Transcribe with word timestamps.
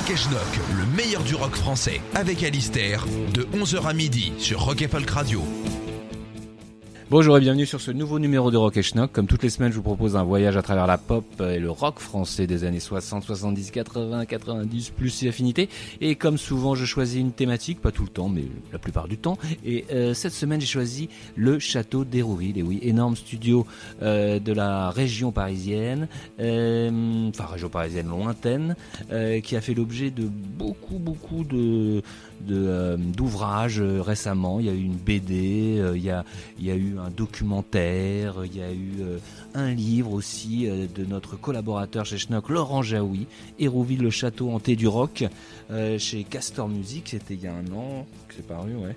Rock 0.00 0.10
et 0.12 0.16
Schnock, 0.16 0.40
le 0.78 0.86
meilleur 0.96 1.22
du 1.22 1.34
rock 1.34 1.54
français, 1.54 2.00
avec 2.14 2.42
Alistair, 2.42 3.04
de 3.34 3.42
11h 3.52 3.86
à 3.86 3.92
midi 3.92 4.32
sur 4.38 4.62
Rock 4.62 4.80
et 4.80 4.88
Folk 4.88 5.10
Radio. 5.10 5.42
Bonjour 7.10 7.36
et 7.36 7.40
bienvenue 7.40 7.66
sur 7.66 7.80
ce 7.80 7.90
nouveau 7.90 8.20
numéro 8.20 8.52
de 8.52 8.56
Rock 8.56 8.76
et 8.76 8.82
Schnock. 8.82 9.10
Comme 9.10 9.26
toutes 9.26 9.42
les 9.42 9.50
semaines, 9.50 9.72
je 9.72 9.76
vous 9.76 9.82
propose 9.82 10.14
un 10.14 10.22
voyage 10.22 10.56
à 10.56 10.62
travers 10.62 10.86
la 10.86 10.96
pop 10.96 11.24
et 11.40 11.58
le 11.58 11.68
rock 11.68 11.98
français 11.98 12.46
des 12.46 12.62
années 12.62 12.78
60, 12.78 13.24
70, 13.24 13.72
80, 13.72 14.26
90, 14.26 14.90
plus 14.90 15.10
si 15.10 15.26
affinité. 15.26 15.68
Et 16.00 16.14
comme 16.14 16.38
souvent, 16.38 16.76
je 16.76 16.84
choisis 16.84 17.20
une 17.20 17.32
thématique, 17.32 17.80
pas 17.80 17.90
tout 17.90 18.04
le 18.04 18.10
temps, 18.10 18.28
mais 18.28 18.44
la 18.72 18.78
plupart 18.78 19.08
du 19.08 19.18
temps. 19.18 19.38
Et 19.64 19.86
euh, 19.90 20.14
cette 20.14 20.34
semaine, 20.34 20.60
j'ai 20.60 20.68
choisi 20.68 21.08
le 21.34 21.58
château 21.58 22.04
d'Hérouville. 22.04 22.58
Et 22.58 22.62
oui, 22.62 22.78
énorme 22.80 23.16
studio 23.16 23.66
euh, 24.02 24.38
de 24.38 24.52
la 24.52 24.90
région 24.90 25.32
parisienne, 25.32 26.06
euh, 26.38 27.28
enfin 27.30 27.46
région 27.46 27.70
parisienne 27.70 28.06
lointaine, 28.06 28.76
euh, 29.10 29.40
qui 29.40 29.56
a 29.56 29.60
fait 29.60 29.74
l'objet 29.74 30.12
de 30.12 30.28
beaucoup, 30.28 31.00
beaucoup 31.00 31.42
de 31.42 32.02
de, 32.46 32.96
d'ouvrages 32.96 33.80
récemment. 33.80 34.60
Il 34.60 34.66
y 34.66 34.68
a 34.68 34.72
eu 34.72 34.82
une 34.82 34.96
BD, 34.96 35.82
il 35.94 36.02
y 36.02 36.10
a, 36.10 36.24
il 36.58 36.66
y 36.66 36.70
a 36.70 36.74
eu 36.74 36.98
un 36.98 37.10
documentaire, 37.10 38.44
il 38.44 38.56
y 38.56 38.62
a 38.62 38.72
eu 38.72 39.02
un 39.54 39.72
livre 39.72 40.12
aussi 40.12 40.66
de 40.68 41.04
notre 41.04 41.36
collaborateur 41.36 42.06
chez 42.06 42.18
Schnock, 42.18 42.48
Laurent 42.48 42.82
Jaoui, 42.82 43.26
Hérouville 43.58 44.02
le 44.02 44.10
château 44.10 44.50
hanté 44.50 44.76
du 44.76 44.88
rock, 44.88 45.24
chez 45.98 46.24
Castor 46.24 46.68
Music, 46.68 47.08
c'était 47.10 47.34
il 47.34 47.42
y 47.42 47.46
a 47.46 47.54
un 47.54 47.72
an 47.72 48.06
c'est 48.34 48.46
paru, 48.46 48.74
ouais. 48.76 48.96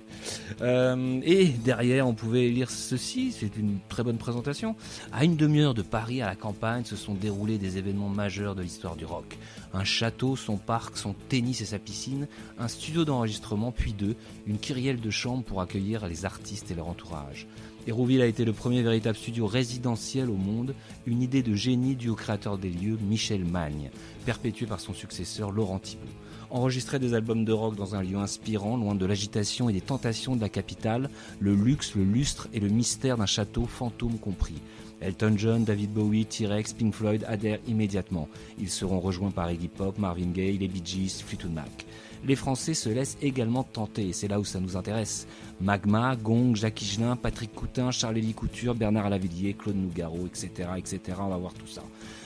Euh, 0.62 1.20
et 1.24 1.46
derrière, 1.48 2.06
on 2.06 2.14
pouvait 2.14 2.48
lire 2.48 2.70
ceci, 2.70 3.32
c'est 3.32 3.56
une 3.56 3.78
très 3.88 4.02
bonne 4.02 4.16
présentation. 4.16 4.76
À 5.12 5.24
une 5.24 5.36
demi-heure 5.36 5.74
de 5.74 5.82
Paris, 5.82 6.22
à 6.22 6.26
la 6.26 6.36
campagne, 6.36 6.84
se 6.84 6.96
sont 6.96 7.14
déroulés 7.14 7.58
des 7.58 7.78
événements 7.78 8.08
majeurs 8.08 8.54
de 8.54 8.62
l'histoire 8.62 8.96
du 8.96 9.04
rock. 9.04 9.36
Un 9.74 9.82
château, 9.82 10.36
son 10.36 10.56
parc, 10.56 10.96
son 10.96 11.14
tennis 11.28 11.60
et 11.60 11.64
sa 11.64 11.80
piscine, 11.80 12.28
un 12.60 12.68
studio 12.68 13.04
d'enregistrement, 13.04 13.72
puis 13.72 13.92
deux, 13.92 14.14
une 14.46 14.58
kyrielle 14.58 15.00
de 15.00 15.10
chambres 15.10 15.42
pour 15.42 15.60
accueillir 15.60 16.06
les 16.06 16.24
artistes 16.24 16.70
et 16.70 16.74
leur 16.74 16.86
entourage. 16.86 17.48
Hérouville 17.88 18.22
a 18.22 18.26
été 18.26 18.44
le 18.44 18.52
premier 18.52 18.82
véritable 18.82 19.16
studio 19.16 19.46
résidentiel 19.46 20.30
au 20.30 20.36
monde, 20.36 20.76
une 21.06 21.22
idée 21.22 21.42
de 21.42 21.54
génie 21.54 21.96
due 21.96 22.08
au 22.08 22.14
créateur 22.14 22.56
des 22.56 22.70
lieux, 22.70 22.96
Michel 23.02 23.44
Magne, 23.44 23.90
perpétuée 24.24 24.66
par 24.66 24.78
son 24.78 24.94
successeur 24.94 25.50
Laurent 25.50 25.80
Thibault. 25.80 26.06
Enregistrer 26.50 27.00
des 27.00 27.14
albums 27.14 27.44
de 27.44 27.52
rock 27.52 27.74
dans 27.74 27.96
un 27.96 28.02
lieu 28.02 28.16
inspirant, 28.16 28.76
loin 28.76 28.94
de 28.94 29.04
l'agitation 29.04 29.68
et 29.68 29.72
des 29.72 29.80
tentations 29.80 30.36
de 30.36 30.40
la 30.40 30.48
capitale, 30.48 31.10
le 31.40 31.56
luxe, 31.56 31.96
le 31.96 32.04
lustre 32.04 32.48
et 32.54 32.60
le 32.60 32.68
mystère 32.68 33.18
d'un 33.18 33.26
château 33.26 33.66
fantôme 33.66 34.18
compris. 34.18 34.62
Elton 35.00 35.34
John, 35.36 35.64
David 35.64 35.92
Bowie, 35.92 36.26
T-Rex, 36.26 36.72
Pink 36.72 36.94
Floyd 36.94 37.24
adhèrent 37.28 37.60
immédiatement. 37.66 38.28
Ils 38.58 38.70
seront 38.70 39.00
rejoints 39.00 39.30
par 39.30 39.50
Iggy 39.50 39.68
Pop, 39.68 39.98
Marvin 39.98 40.30
Gaye, 40.32 40.58
les 40.58 40.68
Bee 40.68 40.82
Gees, 40.84 41.22
Fleetwood 41.24 41.52
Mac. 41.52 41.86
Les 42.26 42.36
Français 42.36 42.72
se 42.72 42.88
laissent 42.88 43.18
également 43.20 43.64
tenter, 43.64 44.08
et 44.08 44.12
c'est 44.14 44.28
là 44.28 44.40
où 44.40 44.44
ça 44.44 44.58
nous 44.58 44.76
intéresse. 44.76 45.26
Magma, 45.60 46.16
Gong, 46.16 46.54
Jacques 46.54 46.82
Higelin, 46.82 47.16
Patrick 47.16 47.54
Coutin, 47.54 47.90
Charles-Élie 47.90 48.34
Couture, 48.34 48.74
Bernard 48.74 49.08
Lavillier, 49.08 49.54
Claude 49.54 49.76
Nougaro, 49.76 50.26
etc., 50.26 50.68
etc. 50.76 51.00
On 51.20 51.28
va 51.28 51.36
voir 51.36 51.54
tout 51.54 51.66
ça. 51.66 51.82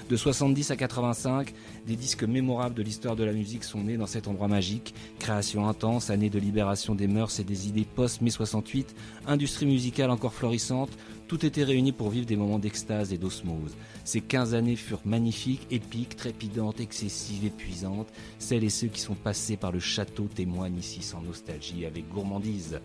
De 0.08 0.16
70 0.16 0.70
à 0.70 0.76
85, 0.76 1.52
des 1.86 1.96
disques 1.96 2.24
mémorables 2.24 2.74
de 2.74 2.82
l'histoire 2.82 3.14
de 3.14 3.24
la 3.24 3.32
musique 3.32 3.62
sont 3.62 3.82
nés 3.82 3.98
dans 3.98 4.06
cet 4.06 4.26
endroit 4.26 4.48
magique. 4.48 4.94
Création 5.18 5.68
intense, 5.68 6.08
année 6.08 6.30
de 6.30 6.38
libération 6.38 6.94
des 6.94 7.06
mœurs 7.06 7.38
et 7.40 7.44
des 7.44 7.68
idées 7.68 7.84
post-mai 7.84 8.30
68, 8.30 8.94
industrie 9.26 9.66
musicale 9.66 10.10
encore 10.10 10.32
florissante, 10.32 10.90
tout 11.28 11.44
était 11.44 11.62
réuni 11.62 11.92
pour 11.92 12.08
vivre 12.08 12.24
des 12.24 12.36
moments 12.36 12.58
d'extase 12.58 13.12
et 13.12 13.18
d'osmose. 13.18 13.76
Ces 14.04 14.22
15 14.22 14.54
années 14.54 14.76
furent 14.76 15.02
magnifiques, 15.04 15.66
épiques, 15.70 16.16
trépidantes, 16.16 16.80
excessives, 16.80 17.44
épuisantes. 17.44 18.08
Celles 18.38 18.64
et 18.64 18.70
ceux 18.70 18.86
qui 18.86 19.02
sont 19.02 19.14
passés 19.14 19.58
par 19.58 19.70
le 19.70 19.78
château 19.78 20.26
témoignent 20.34 20.78
ici 20.78 21.02
sans 21.02 21.20
nostalgie, 21.20 21.84
avec 21.84 22.08
gourmandise. 22.08 22.80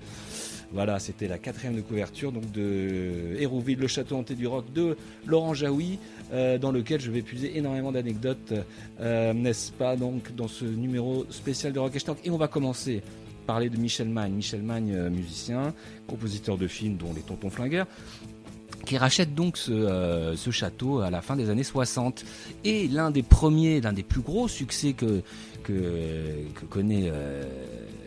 Voilà, 0.72 1.00
c'était 1.00 1.28
la 1.28 1.38
quatrième 1.38 1.76
de 1.76 1.82
couverture 1.82 2.32
donc 2.32 2.52
de 2.52 3.36
Hérouville, 3.38 3.80
le 3.80 3.88
château 3.88 4.16
hanté 4.16 4.36
du 4.36 4.48
rock 4.48 4.72
de 4.74 4.98
Laurent 5.26 5.54
Jaoui, 5.54 6.00
euh, 6.34 6.58
dans 6.58 6.72
lequel 6.72 7.00
je 7.00 7.12
vais 7.12 7.22
puiser 7.22 7.58
énormément 7.58 7.92
d'anecdotes, 7.92 8.54
euh, 9.00 9.34
n'est-ce 9.34 9.72
pas, 9.72 9.96
donc 9.96 10.34
dans 10.36 10.48
ce 10.48 10.66
numéro 10.66 11.26
spécial 11.30 11.74
de 11.74 11.80
Rock 11.80 11.98
Schnock. 11.98 12.18
Et 12.24 12.30
on 12.30 12.38
va 12.38 12.48
commencer 12.48 13.02
parler 13.46 13.70
de 13.70 13.78
Michel 13.78 14.10
Magne. 14.10 14.34
Michel 14.34 14.62
Magne, 14.62 14.94
euh, 14.94 15.10
musicien, 15.10 15.74
compositeur 16.08 16.58
de 16.58 16.68
films 16.68 16.98
dont 16.98 17.14
Les 17.14 17.22
Tontons 17.22 17.50
Flingueurs, 17.50 17.88
qui 18.86 18.98
rachète 18.98 19.34
donc 19.34 19.58
ce, 19.58 19.72
euh, 19.72 20.36
ce, 20.36 20.52
château 20.52 21.00
à 21.00 21.10
la 21.10 21.22
fin 21.22 21.36
des 21.36 21.50
années 21.50 21.64
60. 21.64 22.26
Et 22.64 22.88
l'un 22.88 23.12
des 23.12 23.24
premiers, 23.24 23.82
l'un 23.82 23.94
des 23.94 24.04
plus 24.04 24.22
gros 24.22 24.48
succès 24.48 24.94
que 24.94 25.22
connaît 26.70 27.06
euh, 27.06 27.44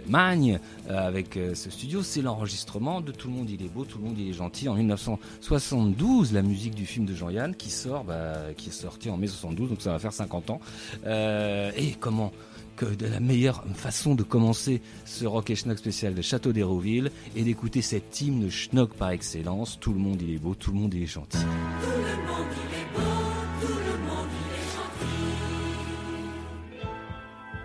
Magne 0.06 0.60
euh, 0.90 1.08
avec 1.08 1.38
ce 1.54 1.70
studio, 1.70 2.02
c'est 2.02 2.20
l'enregistrement 2.20 3.00
de 3.00 3.12
Tout 3.12 3.28
le 3.28 3.34
monde 3.34 3.50
il 3.50 3.64
est 3.64 3.72
beau, 3.72 3.84
tout 3.84 3.98
le 3.98 4.04
monde 4.04 4.18
il 4.18 4.28
est 4.28 4.34
gentil 4.34 4.68
en 4.68 4.74
1972, 4.74 6.32
la 6.32 6.42
musique 6.42 6.74
du 6.74 6.84
film 6.84 7.06
de 7.06 7.14
Jean-Yann 7.14 7.54
qui 7.56 7.70
sort, 7.70 8.04
bah, 8.04 8.34
qui 8.56 8.68
est 8.68 8.72
sorti 8.72 9.08
en 9.08 9.16
mai 9.16 9.26
72, 9.26 9.70
donc 9.70 9.80
ça 9.80 9.92
va 9.92 9.98
faire 9.98 10.12
50 10.12 10.50
ans. 10.50 10.60
et 11.06 11.94
comment 11.98 12.32
que 12.76 12.84
de 12.84 13.06
la 13.06 13.20
meilleure 13.20 13.64
façon 13.74 14.14
de 14.14 14.22
commencer 14.22 14.82
ce 15.04 15.24
rock 15.24 15.50
et 15.50 15.56
schnock 15.56 15.78
spécial 15.78 16.14
de 16.14 16.22
Château 16.22 16.52
d'Hérouville 16.52 17.10
et 17.34 17.42
d'écouter 17.42 17.82
cet 17.82 18.20
hymne 18.20 18.50
schnock 18.50 18.94
par 18.94 19.10
excellence. 19.10 19.78
Tout 19.80 19.92
le 19.92 19.98
monde 19.98 20.20
il 20.22 20.34
est 20.34 20.38
beau, 20.38 20.54
tout 20.54 20.72
le 20.72 20.78
monde 20.78 20.94
il 20.94 21.02
est 21.02 21.06
gentil. 21.06 21.38
Tout 21.38 21.46
le 21.46 22.22
monde 22.26 22.52
il 22.52 22.74
est 22.78 22.90
beau, 22.94 23.66
tout 23.66 23.72
le 23.72 23.98
monde 24.06 24.28
il 24.30 24.48
est 24.54 24.68
gentil. 24.76 25.16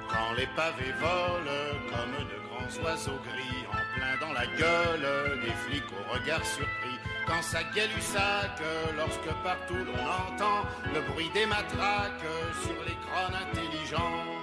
Quand 0.09 0.33
les 0.37 0.47
pavés 0.55 0.93
volent 0.99 1.77
comme 1.91 2.15
de 2.25 2.37
grands 2.47 2.73
oiseaux 2.85 3.19
gris 3.27 3.65
en 3.69 3.83
plein 3.95 4.15
dans 4.25 4.33
la 4.33 4.45
gueule 4.45 5.07
des 5.43 5.53
flics 5.67 5.91
au 5.91 6.13
regard 6.13 6.45
surpris. 6.45 6.97
Quand 7.27 7.41
ça 7.41 7.63
gueule 7.75 7.93
du 7.95 8.01
sac, 8.01 8.61
lorsque 8.97 9.31
partout 9.43 9.75
l'on 9.75 10.35
entend 10.35 10.65
le 10.93 11.01
bruit 11.11 11.29
des 11.33 11.45
matraques 11.45 12.25
sur 12.63 12.79
les 12.85 12.95
crânes 13.05 13.37
intelligents 13.49 14.40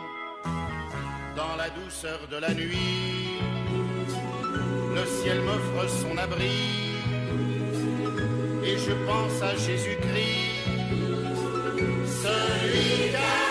dans 1.38 1.56
la 1.56 1.70
douceur 1.70 2.18
de 2.32 2.36
la 2.38 2.52
nuit. 2.52 3.38
Le 4.96 5.04
ciel 5.06 5.40
m'offre 5.42 5.88
son 6.00 6.18
abri 6.18 6.58
et 8.64 8.76
je 8.76 8.92
pense 9.06 9.42
à 9.42 9.54
Jésus-Christ, 9.56 10.66
celui 12.22 13.12
d'Ali. 13.12 13.47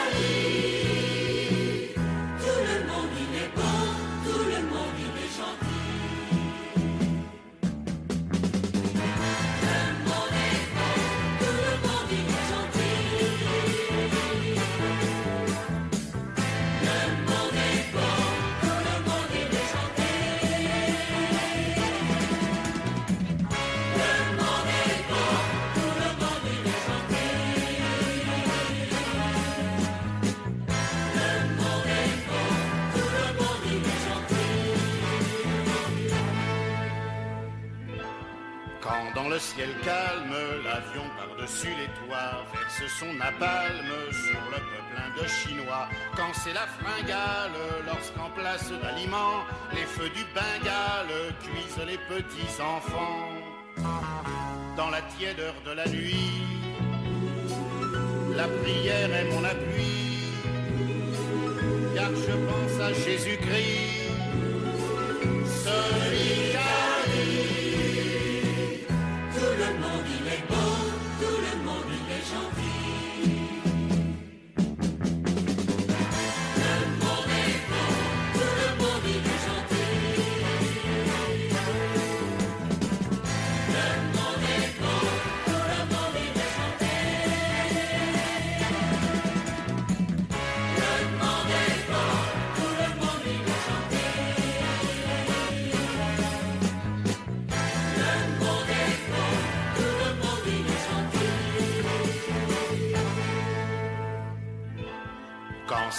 Quand 39.28 39.34
le 39.34 39.40
ciel 39.40 39.70
calme, 39.84 40.38
l'avion 40.64 41.04
par-dessus 41.18 41.68
les 41.68 41.90
toits 42.00 42.46
verse 42.54 42.92
son 42.98 43.14
napalm 43.16 43.90
sur 44.10 44.40
le 44.52 44.56
peuple 44.56 45.22
de 45.22 45.28
Chinois. 45.28 45.90
Quand 46.16 46.34
c'est 46.34 46.54
la 46.54 46.66
fringale, 46.66 47.52
lorsqu'en 47.86 48.30
place 48.30 48.72
d'aliments, 48.82 49.44
les 49.74 49.86
feux 49.86 50.10
du 50.12 50.24
Bengale 50.34 51.34
cuisent 51.42 51.86
les 51.86 51.98
petits 52.08 52.62
enfants. 52.62 53.28
Dans 54.78 54.90
la 54.92 55.02
tiédeur 55.18 55.56
de 55.66 55.72
la 55.72 55.88
nuit, 55.88 56.44
la 58.34 58.48
prière 58.48 59.14
est 59.14 59.26
mon 59.26 59.44
appui, 59.44 60.32
car 61.96 62.12
je 62.12 62.32
pense 62.32 62.82
à 62.82 62.94
Jésus-Christ 62.94 63.97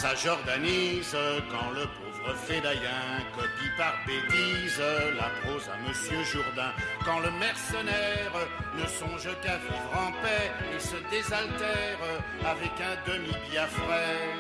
sa 0.01 0.15
Jordanise, 0.15 1.17
quand 1.51 1.71
le 1.75 1.83
pauvre 1.83 2.33
fédayen 2.47 3.03
copie 3.35 3.73
par 3.77 3.95
bêtise 4.07 4.81
la 5.17 5.29
prose 5.41 5.69
à 5.69 5.77
Monsieur 5.89 6.23
Jourdain, 6.23 6.73
quand 7.05 7.19
le 7.19 7.33
mercenaire 7.33 8.33
ne 8.77 8.87
songe 8.87 9.29
qu'à 9.43 9.57
vivre 9.57 9.93
en 9.97 10.13
paix 10.23 10.53
et 10.73 10.79
se 10.79 10.99
désaltère 11.11 11.99
avec 12.47 12.75
un 12.81 13.11
demi-biafrais. 13.11 14.37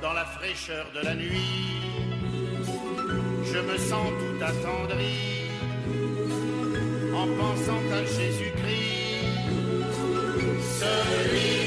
Dans 0.00 0.12
la 0.12 0.24
fraîcheur 0.24 0.86
de 0.94 1.00
la 1.00 1.14
nuit, 1.14 1.80
je 3.52 3.58
me 3.58 3.78
sens 3.78 4.10
tout 4.20 4.44
attendri 4.44 5.50
en 7.12 7.26
pensant 7.26 7.82
à 7.98 8.04
Jésus-Christ, 8.04 9.24
celui 10.78 11.59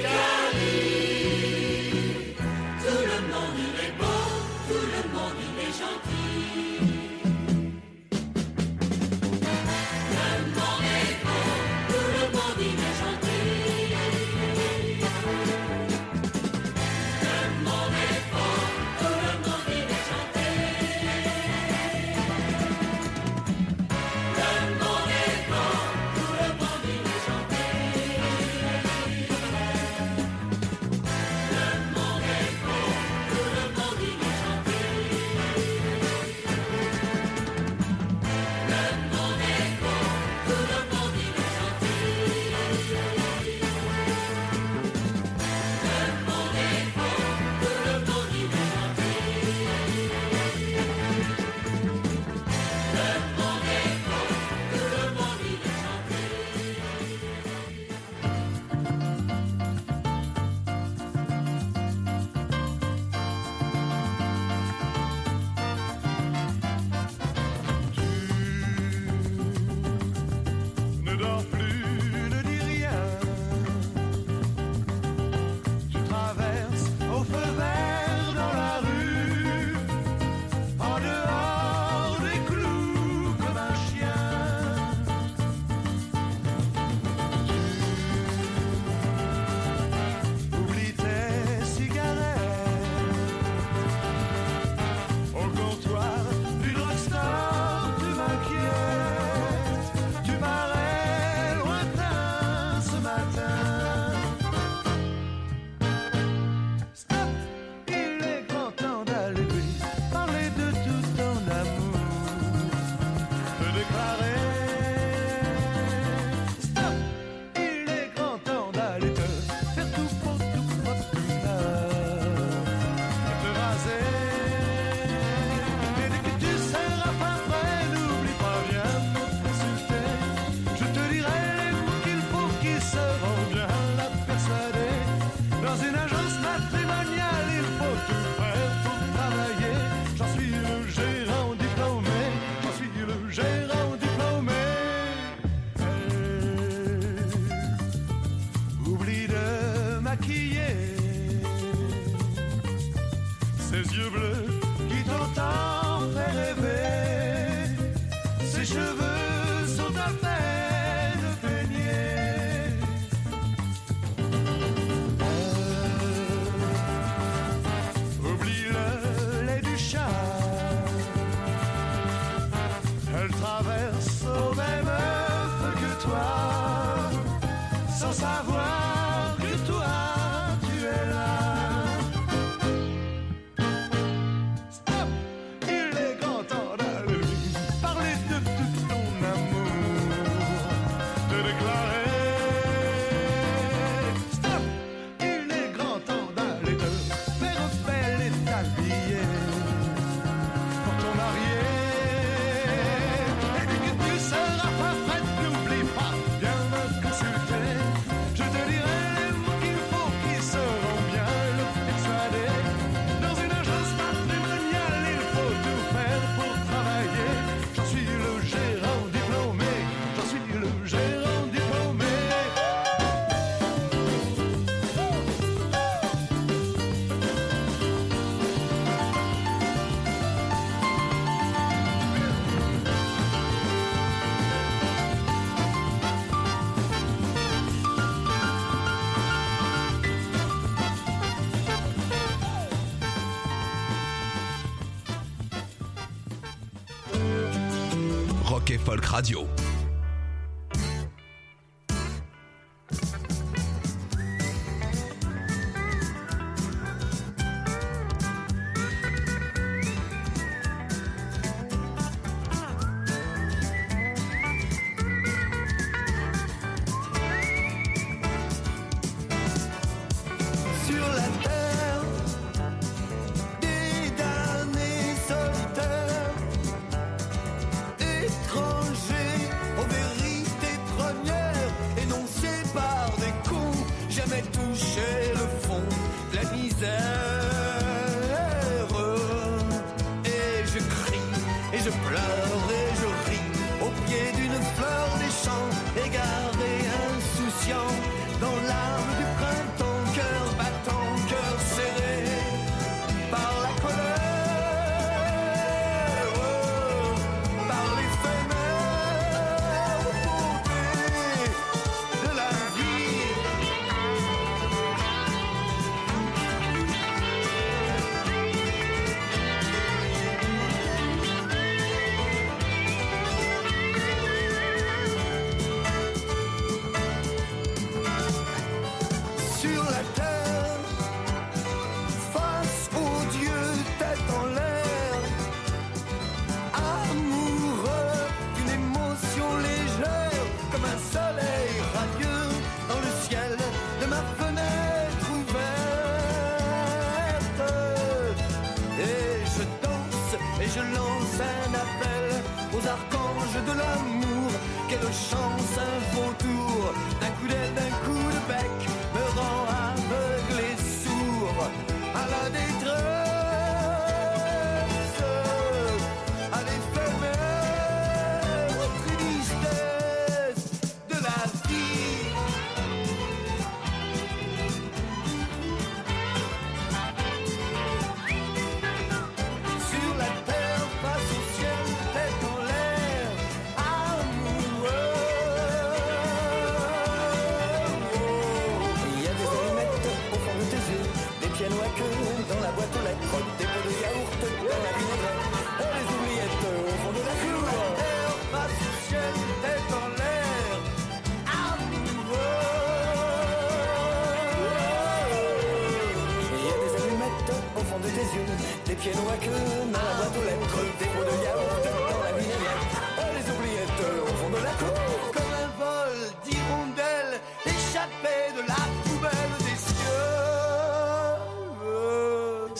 Radio. 249.05 249.52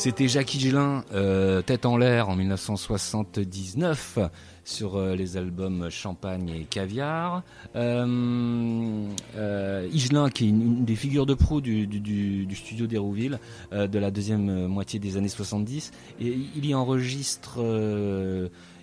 C'était 0.04 0.28
Jacques 0.28 0.54
Higelin, 0.54 1.06
euh, 1.14 1.62
Tête 1.62 1.86
en 1.86 1.96
l'air 1.96 2.28
en 2.28 2.36
1979 2.36 4.20
sur 4.66 4.98
euh, 4.98 5.16
les 5.16 5.38
albums 5.38 5.90
Champagne 5.90 6.50
et 6.50 6.66
Caviar. 6.66 7.42
Euh, 7.78 9.08
euh, 9.38 9.88
Higelin 9.94 10.30
qui 10.30 10.44
est 10.44 10.50
une, 10.50 10.84
des 10.84 10.98
figures 10.98 11.26
de 11.26 11.34
proue 11.34 11.62
du, 11.62 12.46
studio 12.54 12.86
d'Hérouville 12.86 13.40
euh, 13.72 13.88
de 13.88 13.98
la 13.98 14.12
deuxième 14.12 14.68
moitié 14.68 15.00
des 15.00 15.16
années 15.16 15.30
70 15.30 15.92
et 16.20 16.38
il 16.54 16.66
y 16.66 16.76
enregistre 16.76 17.60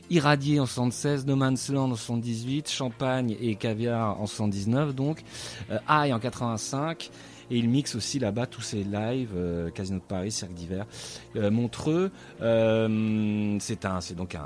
Irradié 0.09 0.59
en 0.59 0.65
76, 0.65 1.27
No 1.27 1.37
Man's 1.37 1.69
Land 1.69 1.91
en 1.91 1.97
78, 1.97 2.71
Champagne 2.71 3.37
et 3.43 3.57
Caviar 3.57 4.19
en 4.19 4.27
79 4.27 4.95
donc, 4.95 5.23
High 5.87 6.15
en 6.15 6.19
85 6.19 7.11
et 7.51 7.59
il 7.59 7.69
mixe 7.69 7.95
aussi 7.95 8.19
là-bas 8.19 8.47
tous 8.47 8.61
ses 8.61 8.85
lives, 8.85 9.33
euh, 9.35 9.71
Casino 9.71 9.99
de 9.99 10.05
Paris, 10.05 10.31
Cirque 10.31 10.55
d'hiver, 10.55 10.87
euh, 11.37 11.51
Montreux. 11.51 12.11
euh, 12.41 13.57
c'est 13.61 13.85
un, 13.85 14.01
c'est 14.01 14.15
donc 14.15 14.35
euh, 14.35 14.41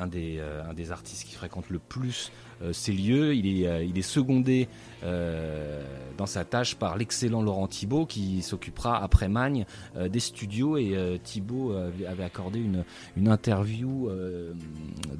un 0.00 0.74
des 0.74 0.92
artistes 0.92 1.26
qui 1.26 1.34
fréquente 1.34 1.70
le 1.70 1.78
plus 1.78 2.32
ces 2.70 2.92
lieux. 2.92 3.34
Il 3.34 3.64
est, 3.66 4.02
secondé 4.02 4.68
dans 5.02 6.26
sa 6.26 6.44
tâche 6.44 6.76
par 6.76 6.96
l'excellent 6.96 7.42
Laurent 7.42 7.66
Thibault 7.66 8.06
qui 8.06 8.42
s'occupera 8.42 9.02
après 9.02 9.28
Magne 9.28 9.64
des 9.96 10.20
studios 10.20 10.76
et 10.76 11.20
Thibault 11.24 11.72
avait, 11.72 12.22
accordé 12.22 12.60
une, 12.60 12.84
une 13.16 13.28
interview 13.28 14.08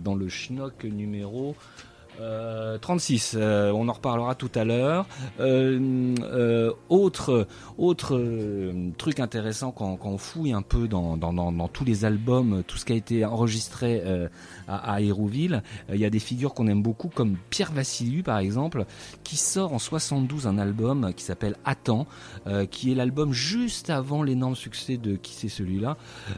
dans 0.05 0.15
le 0.15 0.29
Schnock 0.29 0.85
numéro. 0.85 1.57
Euh, 2.21 2.78
36, 2.78 3.37
euh, 3.37 3.71
on 3.73 3.88
en 3.88 3.92
reparlera 3.92 4.35
tout 4.35 4.50
à 4.54 4.64
l'heure. 4.64 5.07
Euh, 5.40 6.14
euh, 6.21 6.73
autre 6.88 7.47
autre 7.78 8.16
euh, 8.16 8.90
truc 8.99 9.21
intéressant 9.21 9.73
quand, 9.73 9.99
on 10.04 10.19
fouille 10.19 10.52
un 10.52 10.62
peu 10.62 10.88
dans, 10.88 11.16
dans, 11.16 11.33
dans, 11.33 11.52
dans 11.52 11.69
tous 11.69 11.85
les 11.85 12.04
albums, 12.04 12.62
tout 12.66 12.76
ce 12.76 12.85
qui 12.85 12.92
a 12.92 12.97
été 12.97 13.25
enregistré 13.25 14.02
euh, 14.04 14.28
à, 14.69 14.95
à 14.95 15.00
Hérouville, 15.00 15.62
il 15.92 15.99
y 15.99 16.04
a 16.04 16.11
des 16.11 16.19
figures 16.19 16.54
qu'on 16.54 16.66
aime 16.69 16.83
beaucoup 16.83 17.09
comme 17.09 17.37
Pierre 17.50 17.73
Vassiliou 17.73 18.23
par 18.23 18.38
exemple, 18.38 18.85
qui 19.25 19.37
sort 19.37 19.73
en 19.73 19.78
72 19.78 20.47
un 20.47 20.59
album 20.59 21.12
qui 21.14 21.25
s'appelle 21.25 21.57
Attends, 21.64 22.07
qui 22.71 22.92
est 22.92 22.95
l'album 22.95 23.33
juste 23.33 23.90
avant 23.90 24.23
l'énorme 24.23 24.57
succès 24.57 24.97
de 24.97 25.16
Qui 25.16 25.35
c'est 25.35 25.49
celui-là, 25.49 25.97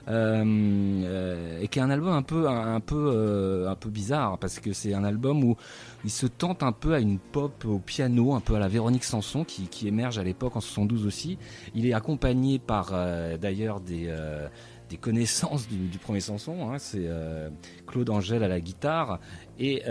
et 0.08 1.68
qui 1.68 1.78
est 1.78 1.82
un 1.82 1.90
album 1.90 2.12
un 2.12 2.22
peu 2.22 2.48
un, 2.48 2.76
un 2.76 2.80
peu 2.80 3.66
un 3.68 3.74
peu 3.74 3.90
bizarre 3.90 4.38
parce 4.38 4.60
que 4.60 4.72
c'est 4.72 4.94
un 4.94 5.04
album 5.04 5.42
où 5.44 5.56
il 6.04 6.10
se 6.10 6.26
tente 6.26 6.62
un 6.62 6.72
peu 6.72 6.94
à 6.94 7.00
une 7.00 7.18
pop 7.18 7.64
au 7.64 7.78
piano, 7.78 8.34
un 8.34 8.40
peu 8.40 8.54
à 8.54 8.58
la 8.58 8.68
Véronique 8.68 9.04
Sanson 9.04 9.44
qui, 9.44 9.68
émerge 9.86 10.18
à 10.18 10.22
l'époque 10.22 10.56
en 10.56 10.60
72 10.60 11.06
aussi. 11.06 11.38
Il 11.74 11.86
est 11.86 11.94
accompagné 11.94 12.58
par 12.58 12.90
euh, 12.92 13.36
d'ailleurs 13.36 13.80
des 13.80 14.06
euh, 14.08 14.46
des 14.90 14.98
connaissances 14.98 15.66
du, 15.66 15.98
premier 15.98 16.20
Sanson, 16.20 16.70
hein, 16.70 16.78
c'est 16.78 17.06
euh, 17.06 17.48
Claude 17.86 18.10
Angèle 18.10 18.44
à 18.44 18.48
la 18.48 18.60
guitare 18.60 19.18
et, 19.58 19.82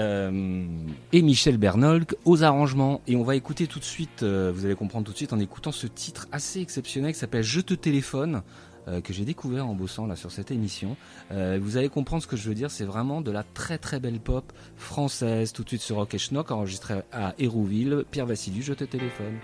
Michel 1.11 1.57
Bernold 1.57 2.15
aux 2.25 2.43
arrangements. 2.43 3.01
Et 3.07 3.15
on 3.15 3.23
va 3.23 3.35
écouter 3.35 3.65
tout 3.65 3.79
de 3.79 3.83
suite, 3.83 4.23
vous 4.23 4.65
allez 4.65 4.75
comprendre 4.75 5.05
tout 5.05 5.11
de 5.11 5.17
suite 5.17 5.33
en 5.33 5.39
écoutant 5.39 5.71
ce 5.71 5.87
titre 5.87 6.27
assez 6.31 6.61
exceptionnel 6.61 7.13
qui 7.13 7.19
s'appelle 7.19 7.41
Je 7.41 7.61
te 7.61 7.73
téléphone. 7.73 8.43
Euh, 8.87 9.01
que 9.01 9.13
j'ai 9.13 9.25
découvert 9.25 9.67
en 9.67 9.73
bossant 9.73 10.05
là 10.05 10.15
sur 10.15 10.31
cette 10.31 10.51
émission. 10.51 10.95
Euh, 11.31 11.59
vous 11.61 11.77
allez 11.77 11.89
comprendre 11.89 12.23
ce 12.23 12.27
que 12.27 12.35
je 12.35 12.47
veux 12.47 12.55
dire, 12.55 12.71
c'est 12.71 12.85
vraiment 12.85 13.21
de 13.21 13.31
la 13.31 13.43
très 13.43 13.77
très 13.77 13.99
belle 13.99 14.19
pop 14.19 14.51
française, 14.77 15.53
tout 15.53 15.63
de 15.63 15.69
suite 15.69 15.81
sur 15.81 15.97
Rock 15.97 16.13
et 16.13 16.17
Schnock, 16.17 16.51
enregistré 16.51 17.01
à 17.11 17.33
Hérouville. 17.37 18.03
Pierre 18.11 18.25
Vassiliou, 18.25 18.61
je 18.61 18.73
te 18.73 18.83
téléphone. 18.83 19.37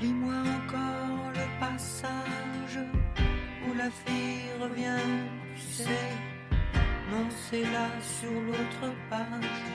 Lis-moi 0.00 0.34
encore 0.34 1.32
le 1.34 1.60
passage 1.60 2.78
la 3.84 3.90
fille 3.90 4.50
revient, 4.62 4.96
tu. 5.76 5.82
Non, 7.10 7.26
c'est 7.50 7.62
là 7.62 7.88
sur 8.00 8.32
l'autre 8.32 8.94
page, 9.10 9.73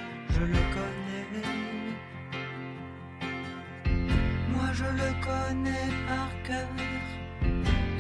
je 4.74 4.84
le 4.84 5.12
connais 5.26 5.90
par 6.08 6.30
cœur, 6.44 6.68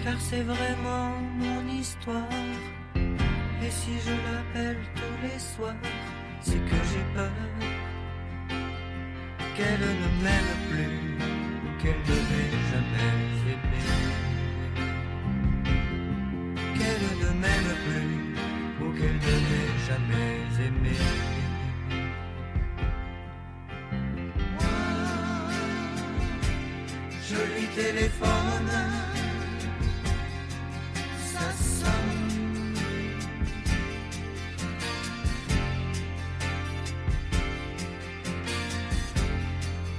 car 0.03 0.19
c'est 0.19 0.43
vraiment 0.43 1.11
mon 1.37 1.67
histoire. 1.67 2.29
Et 2.95 3.71
si 3.71 3.99
je 4.05 4.11
l'appelle 4.11 4.77
tous 4.95 5.17
les 5.23 5.39
soirs, 5.39 5.73
c'est 6.41 6.63
que 6.69 6.79
j'ai 6.89 7.05
peur 7.15 7.31
qu'elle 9.55 9.81
ne 10.03 10.23
m'aime 10.23 10.55
plus 10.69 10.99
ou 11.65 11.69
qu'elle 11.81 12.01
ne 12.09 12.19
m'ait 12.29 12.55
jamais 12.71 13.15
aimé. 13.53 13.81
Qu'elle 16.77 17.07
ne 17.23 17.31
m'aime 17.41 17.73
plus 17.85 18.15
ou 18.81 18.91
qu'elle 18.97 19.19
ne 19.27 19.35
m'ait 19.47 19.73
jamais 19.87 20.65
aimé. 20.65 21.28
Téléphone, 27.79 28.71
ça 31.31 31.47
sonne. 31.77 32.75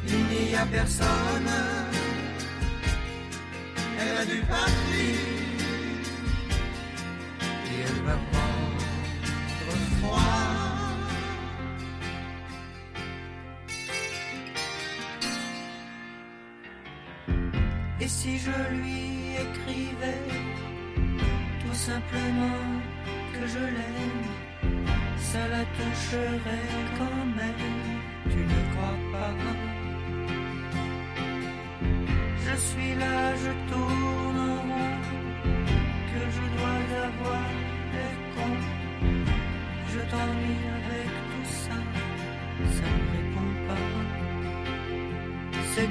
Il 0.06 0.48
n'y 0.48 0.54
a 0.54 0.66
personne, 0.66 1.19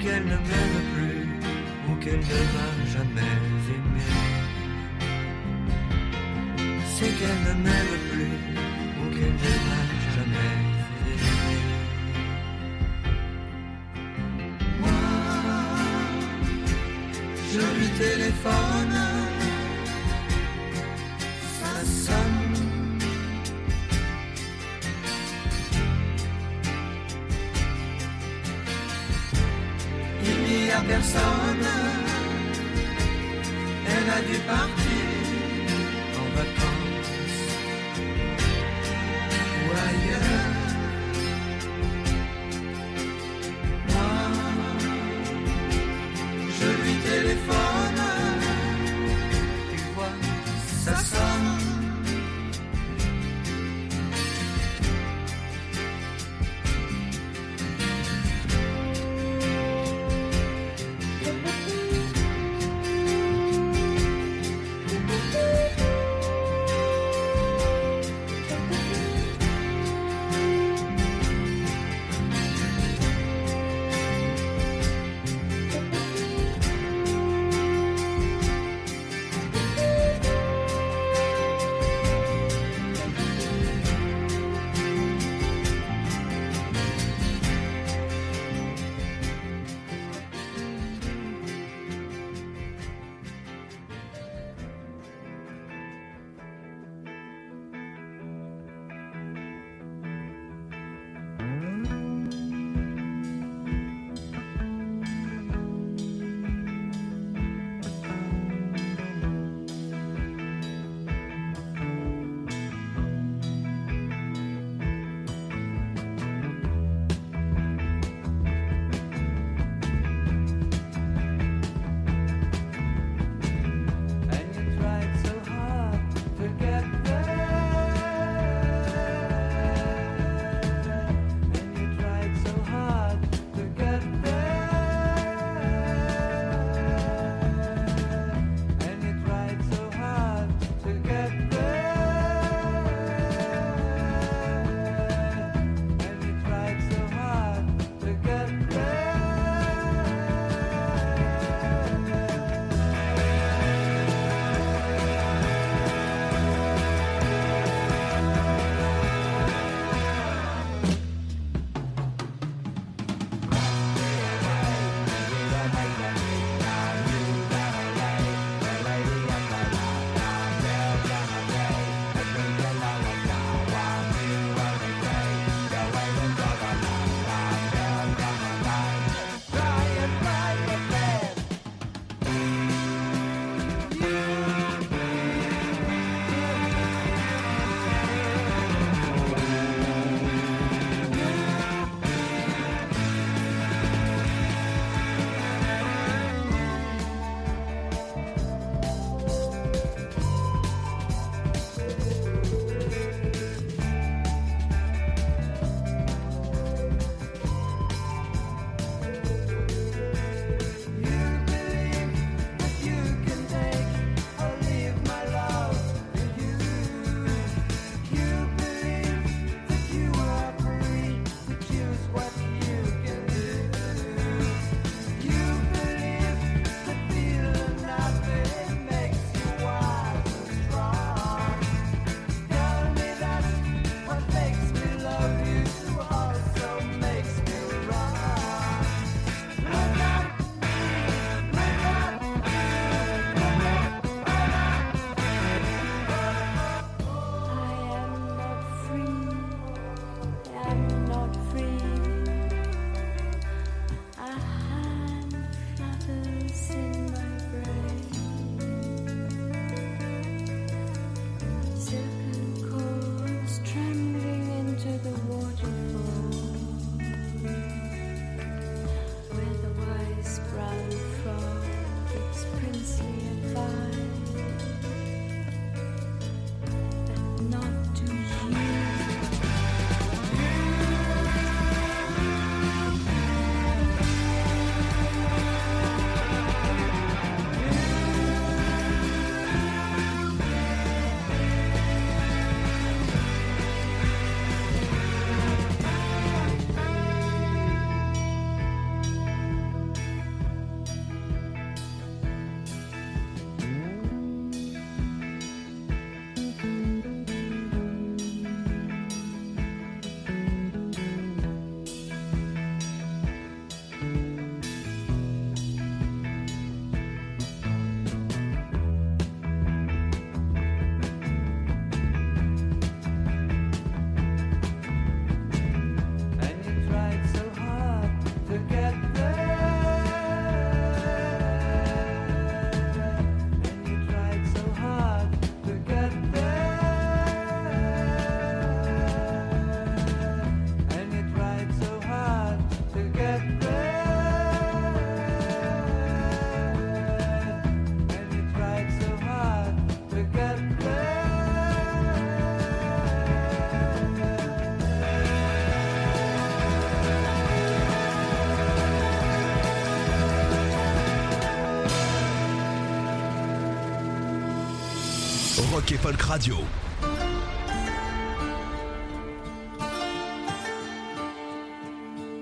qu'elle 0.02 0.24
ne 0.24 0.38
m'aime 0.50 0.82
plus 0.94 1.28
ou 1.90 1.96
qu'elle 1.96 2.20
ne 2.20 2.42
m'a 2.54 2.70
jamais 2.94 3.34
aimé. 3.76 4.06
C'est 6.86 7.14
qu'elle 7.20 7.42
ne 7.48 7.64
m'aime 7.64 7.96
plus 8.12 8.49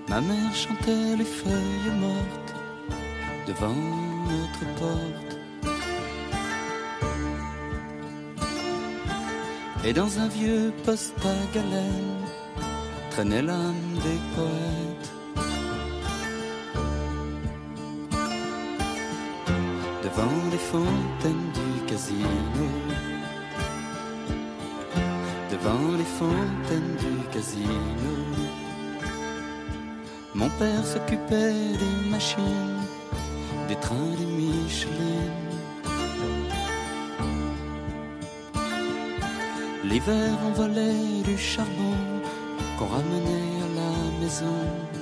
Ma 0.10 0.20
mère 0.20 0.54
chantait 0.54 1.16
les 1.18 1.24
feuilles 1.24 1.94
mortes 1.98 2.54
devant 3.48 3.74
notre 4.32 4.66
porte. 4.80 5.40
Et 9.86 9.94
dans 9.94 10.20
un 10.20 10.28
vieux 10.28 10.74
poste 10.84 11.14
à 11.26 11.56
galène 11.56 12.26
traînait 13.12 13.44
l'âme 13.44 13.94
des 14.04 14.20
poètes. 14.36 14.77
Des 33.68 33.76
trains, 33.76 34.16
des 34.18 34.26
Michelin. 34.26 35.24
L'hiver, 39.86 40.38
on 40.46 40.52
volait 40.52 41.22
du 41.24 41.38
charbon 41.38 41.96
qu'on 42.78 42.88
ramenait 42.88 43.54
à 43.66 43.70
la 43.80 44.20
maison. 44.20 44.97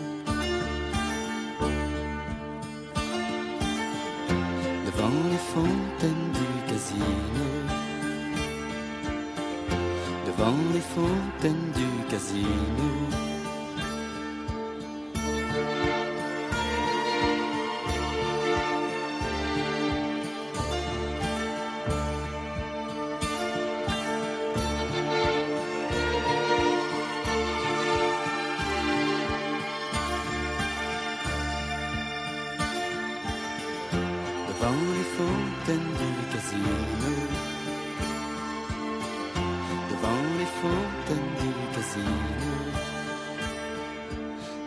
Devant 39.89 40.23
les 40.37 40.49
fontaines 40.61 41.33
du 41.41 41.51
casino. 41.73 42.17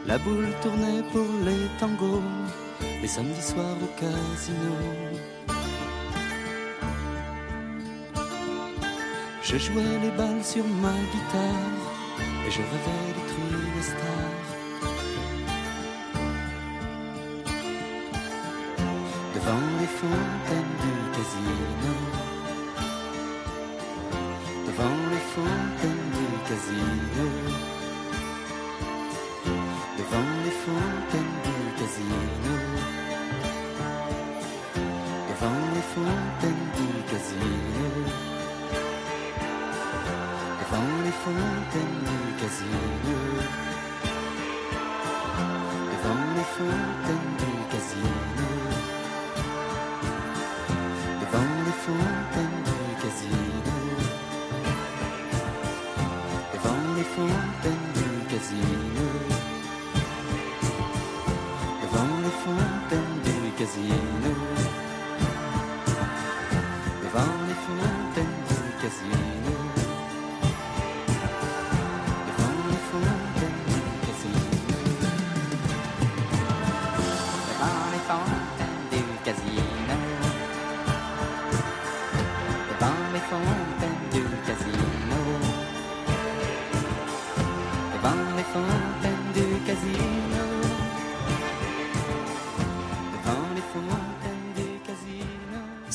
La 0.07 0.19
boule 0.19 0.53
tournait 0.63 1.03
pour 1.13 1.27
les 1.45 1.69
tangos, 1.79 2.23
les 3.01 3.07
samedis 3.07 3.43
soirs 3.43 3.77
au 3.83 3.91
casino. 4.01 4.75
Je 9.43 9.57
jouais 9.57 9.99
les 10.03 10.11
balles 10.11 10.45
sur 10.45 10.65
ma 10.65 10.97
guitare 11.13 11.79
et 12.47 12.51
je 12.51 12.63
rêvais 12.63 13.15
les 13.77 13.83
stars. 13.83 14.59
devant 19.39 19.67
les 19.81 19.87
fontaines 19.87 20.58
casino. 21.39 21.95
Devant 24.67 24.99
les 25.11 25.25
fontaines 25.35 26.11
du 26.17 26.29
casino. 26.49 27.28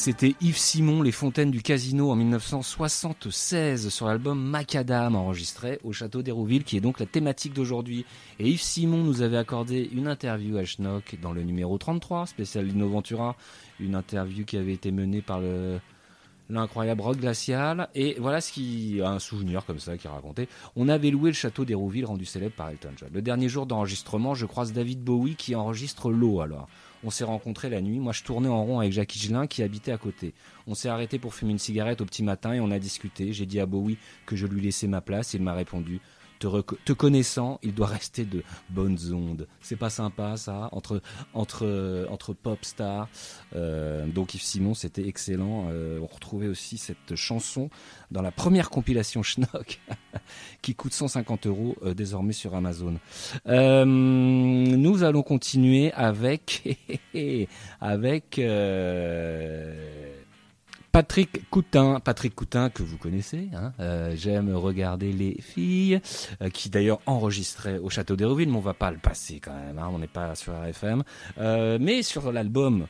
C'était 0.03 0.35
Yves 0.41 0.57
Simon, 0.57 1.01
Les 1.01 1.13
Fontaines 1.13 1.49
du 1.49 1.61
Casino 1.61 2.11
en 2.11 2.17
1976 2.17 3.87
sur 3.87 4.05
l'album 4.05 4.37
Macadam 4.37 5.15
enregistré 5.15 5.79
au 5.85 5.93
château 5.93 6.21
d'Hérouville 6.21 6.65
qui 6.65 6.75
est 6.75 6.81
donc 6.81 6.99
la 6.99 7.05
thématique 7.05 7.53
d'aujourd'hui. 7.53 8.05
Et 8.37 8.49
Yves 8.49 8.61
Simon 8.61 8.97
nous 8.97 9.21
avait 9.21 9.37
accordé 9.37 9.89
une 9.93 10.09
interview 10.09 10.57
à 10.57 10.65
Schnock 10.65 11.15
dans 11.21 11.31
le 11.31 11.43
numéro 11.43 11.77
33, 11.77 12.25
spécial 12.25 12.65
Lino 12.65 12.89
Ventura, 12.89 13.37
une 13.79 13.95
interview 13.95 14.43
qui 14.43 14.57
avait 14.57 14.73
été 14.73 14.91
menée 14.91 15.21
par 15.21 15.39
le 15.39 15.79
l'incroyable 16.49 16.99
rock 16.99 17.15
glacial. 17.15 17.87
Et 17.95 18.17
voilà 18.19 18.41
ce 18.41 18.51
qui 18.51 18.99
un 19.01 19.19
souvenir 19.19 19.65
comme 19.65 19.79
ça 19.79 19.97
qui 19.97 20.09
racontait. 20.09 20.49
On 20.75 20.89
avait 20.89 21.11
loué 21.11 21.29
le 21.29 21.35
château 21.35 21.63
d'Hérouville 21.63 22.03
rendu 22.03 22.25
célèbre 22.25 22.55
par 22.55 22.67
Elton 22.67 22.91
John. 22.97 23.09
Le 23.13 23.21
dernier 23.21 23.47
jour 23.47 23.65
d'enregistrement 23.65 24.35
je 24.35 24.47
croise 24.47 24.73
David 24.73 25.01
Bowie 25.01 25.37
qui 25.37 25.55
enregistre 25.55 26.11
l'eau 26.11 26.41
alors 26.41 26.67
on 27.03 27.09
s'est 27.09 27.23
rencontrés 27.23 27.69
la 27.69 27.81
nuit. 27.81 27.99
Moi 27.99 28.13
je 28.13 28.23
tournais 28.23 28.49
en 28.49 28.63
rond 28.63 28.79
avec 28.79 28.91
Jacques 28.91 29.15
Higelin 29.15 29.47
qui 29.47 29.63
habitait 29.63 29.91
à 29.91 29.97
côté. 29.97 30.33
On 30.67 30.75
s'est 30.75 30.89
arrêté 30.89 31.19
pour 31.19 31.33
fumer 31.33 31.51
une 31.51 31.59
cigarette 31.59 32.01
au 32.01 32.05
petit 32.05 32.23
matin 32.23 32.53
et 32.53 32.59
on 32.59 32.71
a 32.71 32.79
discuté. 32.79 33.33
J'ai 33.33 33.45
dit 33.45 33.59
à 33.59 33.65
Bowie 33.65 33.97
que 34.25 34.35
je 34.35 34.47
lui 34.47 34.61
laissais 34.61 34.87
ma 34.87 35.01
place. 35.01 35.33
Il 35.33 35.41
m'a 35.41 35.53
répondu 35.53 35.99
te, 36.85 36.93
connaissant, 36.93 37.59
il 37.63 37.73
doit 37.73 37.87
rester 37.87 38.25
de 38.25 38.43
bonnes 38.69 38.97
ondes. 39.13 39.47
C'est 39.61 39.75
pas 39.75 39.89
sympa 39.89 40.37
ça 40.37 40.69
entre 40.71 41.01
entre 41.33 42.07
entre 42.09 42.33
pop 42.33 42.63
stars. 42.63 43.07
Euh, 43.55 44.05
donc 44.07 44.35
Yves 44.35 44.43
Simon, 44.43 44.73
c'était 44.73 45.07
excellent. 45.07 45.67
Euh, 45.71 45.99
on 46.01 46.07
retrouvait 46.07 46.47
aussi 46.47 46.77
cette 46.77 47.15
chanson 47.15 47.69
dans 48.11 48.21
la 48.21 48.31
première 48.31 48.69
compilation 48.69 49.23
Schnock 49.23 49.79
qui 50.61 50.75
coûte 50.75 50.93
150 50.93 51.47
euros 51.47 51.75
euh, 51.83 51.93
désormais 51.93 52.33
sur 52.33 52.55
Amazon. 52.55 52.99
Nous 53.45 55.03
allons 55.03 55.23
continuer 55.23 55.91
avec 55.93 56.77
avec 57.81 58.39
Patrick 60.93 61.49
Coutin, 61.49 61.99
Patrick 61.99 62.35
que 62.35 62.83
vous 62.83 62.97
connaissez, 62.99 63.49
hein, 63.55 63.73
euh, 63.79 64.13
j'aime 64.15 64.55
regarder 64.55 65.11
les 65.11 65.41
filles, 65.41 65.99
euh, 66.39 66.51
qui 66.51 66.69
d'ailleurs 66.69 66.99
enregistrait 67.07 67.79
au 67.79 67.89
Château 67.89 68.15
d'Hérouville, 68.15 68.49
mais 68.49 68.57
on 68.57 68.61
va 68.61 68.75
pas 68.75 68.91
le 68.91 68.99
passer 68.99 69.39
quand 69.39 69.55
même, 69.55 69.79
hein, 69.79 69.89
on 69.91 69.97
n'est 69.97 70.05
pas 70.05 70.35
sur 70.35 70.53
RFM, 70.53 71.03
euh, 71.39 71.79
mais 71.81 72.03
sur 72.03 72.31
l'album 72.31 72.85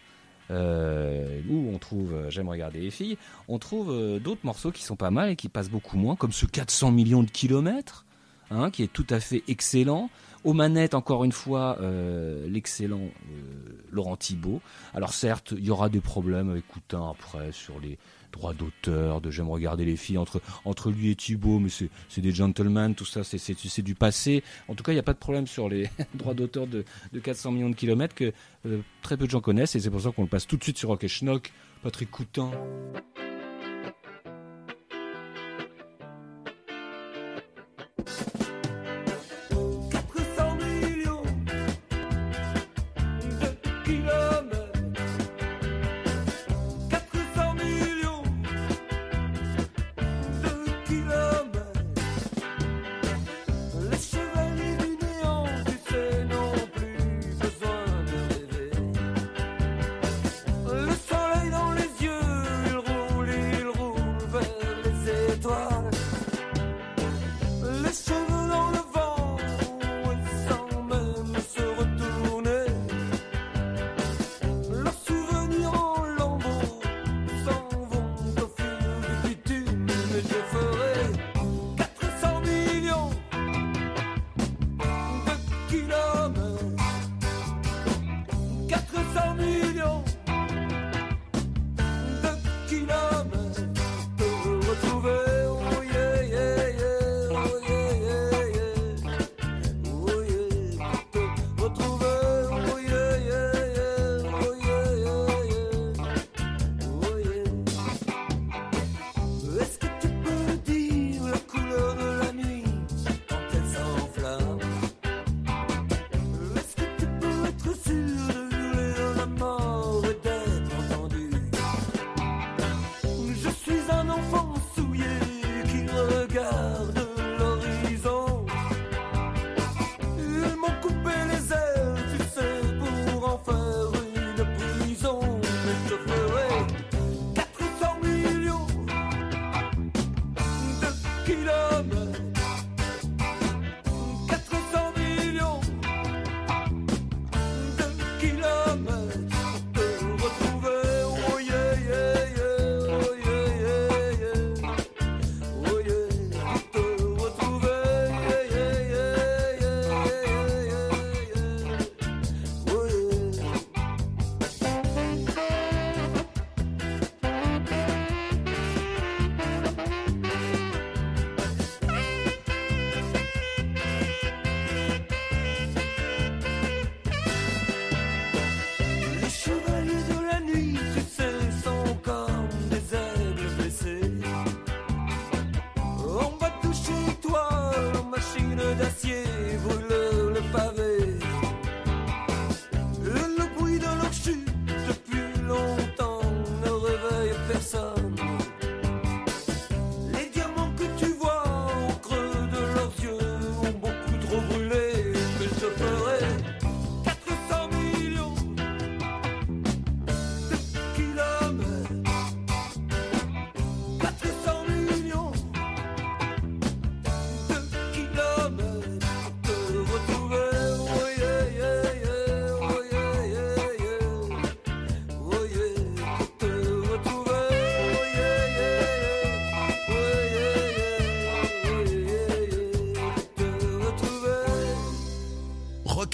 où 0.49 1.73
on 1.73 1.79
trouve 1.79 2.29
J'aime 2.29 2.49
regarder 2.49 2.79
les 2.81 2.91
filles, 2.91 3.17
on 3.47 3.57
trouve 3.57 4.19
d'autres 4.19 4.43
morceaux 4.43 4.71
qui 4.71 4.83
sont 4.83 4.97
pas 4.97 5.09
mal 5.09 5.29
et 5.29 5.35
qui 5.35 5.47
passent 5.47 5.69
beaucoup 5.69 5.97
moins, 5.97 6.15
comme 6.15 6.33
ce 6.33 6.45
400 6.45 6.91
millions 6.91 7.23
de 7.23 7.31
kilomètres, 7.31 8.05
hein, 8.51 8.69
qui 8.69 8.83
est 8.83 8.91
tout 8.91 9.07
à 9.09 9.19
fait 9.19 9.43
excellent. 9.47 10.09
Aux 10.43 10.53
manettes, 10.53 10.93
encore 10.93 11.23
une 11.23 11.31
fois, 11.31 11.77
euh, 11.79 12.47
l'excellent 12.49 12.99
euh, 12.99 13.83
Laurent 13.91 14.17
Thibault. 14.17 14.61
Alors 14.93 15.13
certes, 15.13 15.53
il 15.57 15.63
y 15.63 15.69
aura 15.69 15.87
des 15.87 16.01
problèmes 16.01 16.49
avec 16.49 16.67
Coutin 16.67 17.09
après 17.09 17.51
sur 17.53 17.79
les 17.79 17.97
droits 18.33 18.53
d'auteur, 18.53 19.21
de 19.21 19.31
J'aime 19.31 19.49
regarder 19.49 19.85
les 19.85 19.95
filles 19.95 20.17
entre 20.17 20.41
entre 20.65 20.91
lui 20.91 21.11
et 21.11 21.15
Thibault, 21.15 21.59
mais 21.59 21.69
c'est 21.69 22.21
des 22.21 22.31
gentlemen, 22.31 22.95
tout 22.95 23.05
ça, 23.05 23.23
c'est 23.23 23.81
du 23.81 23.95
passé. 23.95 24.43
En 24.67 24.75
tout 24.75 24.83
cas, 24.83 24.91
il 24.91 24.95
n'y 24.95 24.99
a 24.99 25.03
pas 25.03 25.13
de 25.13 25.19
problème 25.19 25.47
sur 25.47 25.69
les 25.69 25.89
droits 26.15 26.33
d'auteur 26.33 26.67
de, 26.67 26.83
de 27.13 27.19
400 27.19 27.51
millions 27.51 27.69
de 27.69 27.75
kilomètres 27.75 28.15
que 28.15 28.33
euh, 28.65 28.81
très 29.01 29.15
peu 29.15 29.25
de 29.25 29.31
gens 29.31 29.41
connaissent 29.41 29.75
et 29.75 29.79
c'est 29.79 29.91
pour 29.91 30.01
ça 30.01 30.11
qu'on 30.11 30.23
le 30.23 30.27
passe 30.27 30.47
tout 30.47 30.57
de 30.57 30.63
suite 30.63 30.77
sur 30.77 30.89
Rock 30.89 31.03
et 31.03 31.07
Schnock. 31.07 31.53
Patrick 31.83 32.09
Coutin. 32.11 32.51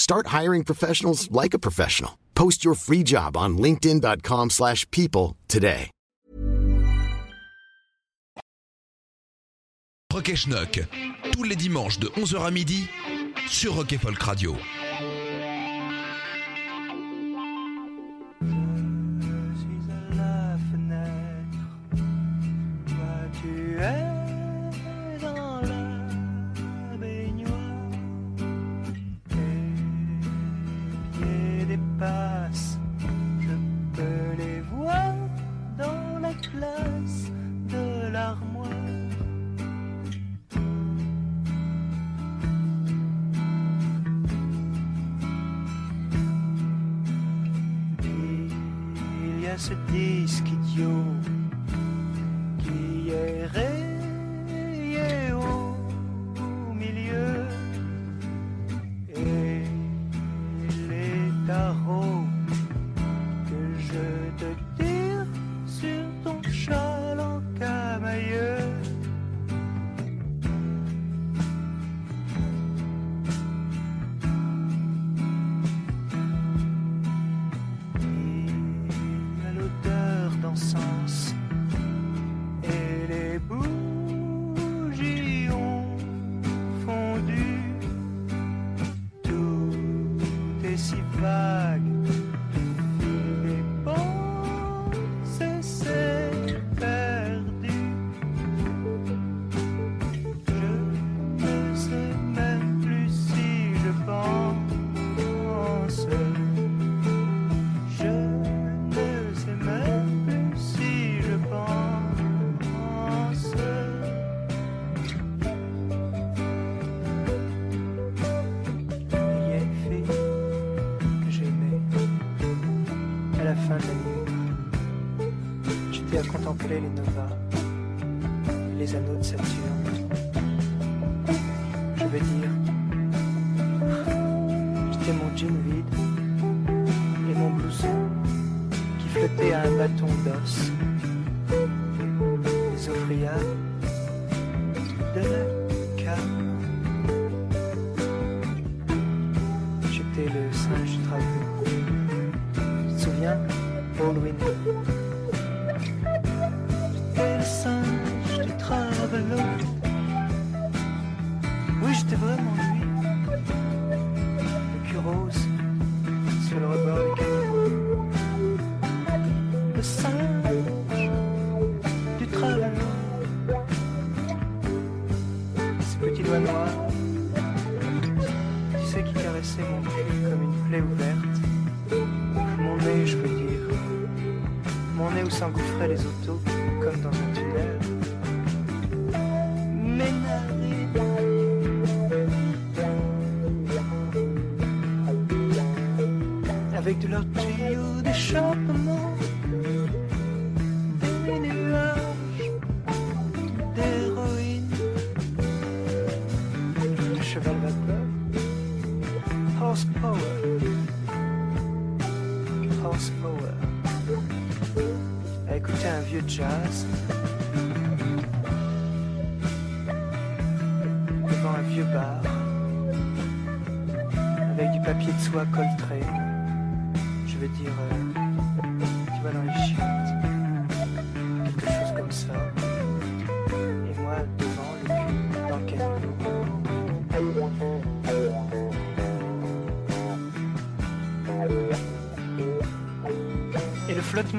Start 0.00 0.28
hiring 0.28 0.64
professionals 0.64 1.30
like 1.30 1.52
a 1.52 1.58
professional. 1.58 2.18
Post 2.34 2.64
your 2.64 2.74
free 2.74 3.02
job 3.02 3.36
on 3.36 3.58
linkedin.com 3.58 4.48
slash 4.48 4.90
people 4.90 5.36
today. 5.46 5.90
Rock 10.12 10.28
et 10.30 10.36
Schnock, 10.36 10.80
tous 11.32 11.44
les 11.44 11.54
dimanches 11.54 11.98
de 12.00 12.08
11h 12.08 12.44
à 12.44 12.50
midi 12.50 12.88
sur 13.46 13.74
Rock 13.74 13.92
et 13.92 13.98
Folk 13.98 14.20
Radio. 14.22 14.56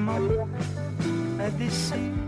Et 0.02 1.50
le 1.58 1.68
flottement 1.70 2.21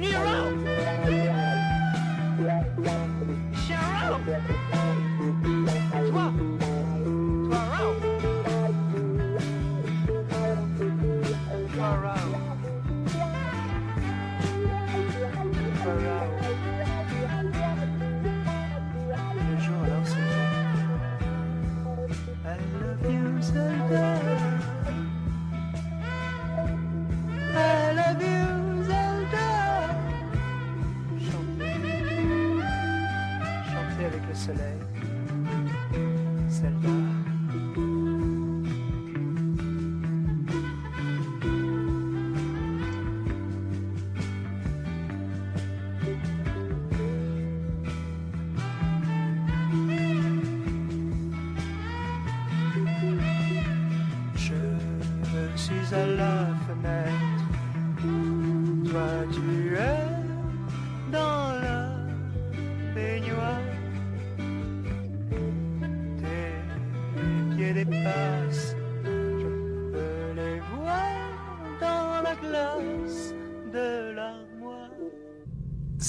La 0.00 0.06
nuit 0.08 0.69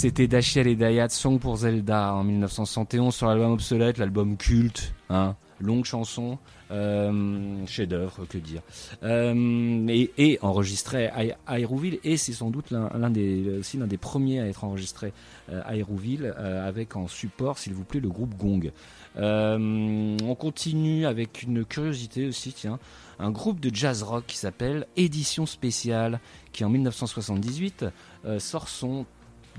C'était 0.02 0.28
Dashiell 0.28 0.66
et 0.66 0.76
Dayat, 0.76 1.10
Song 1.10 1.38
pour 1.38 1.58
Zelda 1.58 2.16
en 2.16 2.24
1971 2.24 3.14
sur 3.14 3.28
l'album 3.28 3.52
Obsolète, 3.52 4.00
l'album 4.00 4.36
culte, 4.36 4.96
hein, 5.12 5.36
longue 5.60 5.86
chanson, 5.86 6.40
euh, 6.72 7.64
chef-d'œuvre, 7.68 8.26
que 8.28 8.40
dire, 8.40 8.64
euh, 9.04 9.86
et, 10.18 10.40
enregistré 10.42 11.38
à, 11.46 11.60
Hérouville, 11.60 12.00
et 12.04 12.18
c'est 12.18 12.34
sans 12.34 12.50
doute 12.50 12.72
l'un 12.72 13.12
des 13.12 13.60
aussi 13.60 13.78
l'un 13.78 13.86
des 13.86 14.00
premiers 14.00 14.40
à 14.40 14.48
être 14.48 14.64
enregistré 14.64 15.14
euh, 15.52 15.62
à 15.66 15.76
Hérouville 15.76 16.34
euh, 16.36 16.68
avec 16.68 16.96
en 16.96 17.08
support, 17.08 17.60
s'il 17.60 17.76
vous 17.76 17.84
plaît, 17.84 18.00
le 18.00 18.10
groupe 18.10 18.34
Gong. 18.36 18.72
Euh, 19.18 20.18
on 20.24 20.36
continue 20.36 21.06
avec 21.06 21.44
une 21.44 21.64
curiosité 21.66 22.28
aussi, 22.28 22.54
tiens, 22.54 22.80
un 23.20 23.30
groupe 23.30 23.60
de 23.60 23.74
jazz 23.74 24.04
rock 24.04 24.24
qui 24.26 24.38
s'appelle 24.38 24.88
Édition 24.96 25.46
Spéciale, 25.46 26.20
qui 26.54 26.66
en 26.66 26.70
1978 26.70 27.86
euh, 28.26 28.40
sort 28.40 28.68
son 28.68 29.06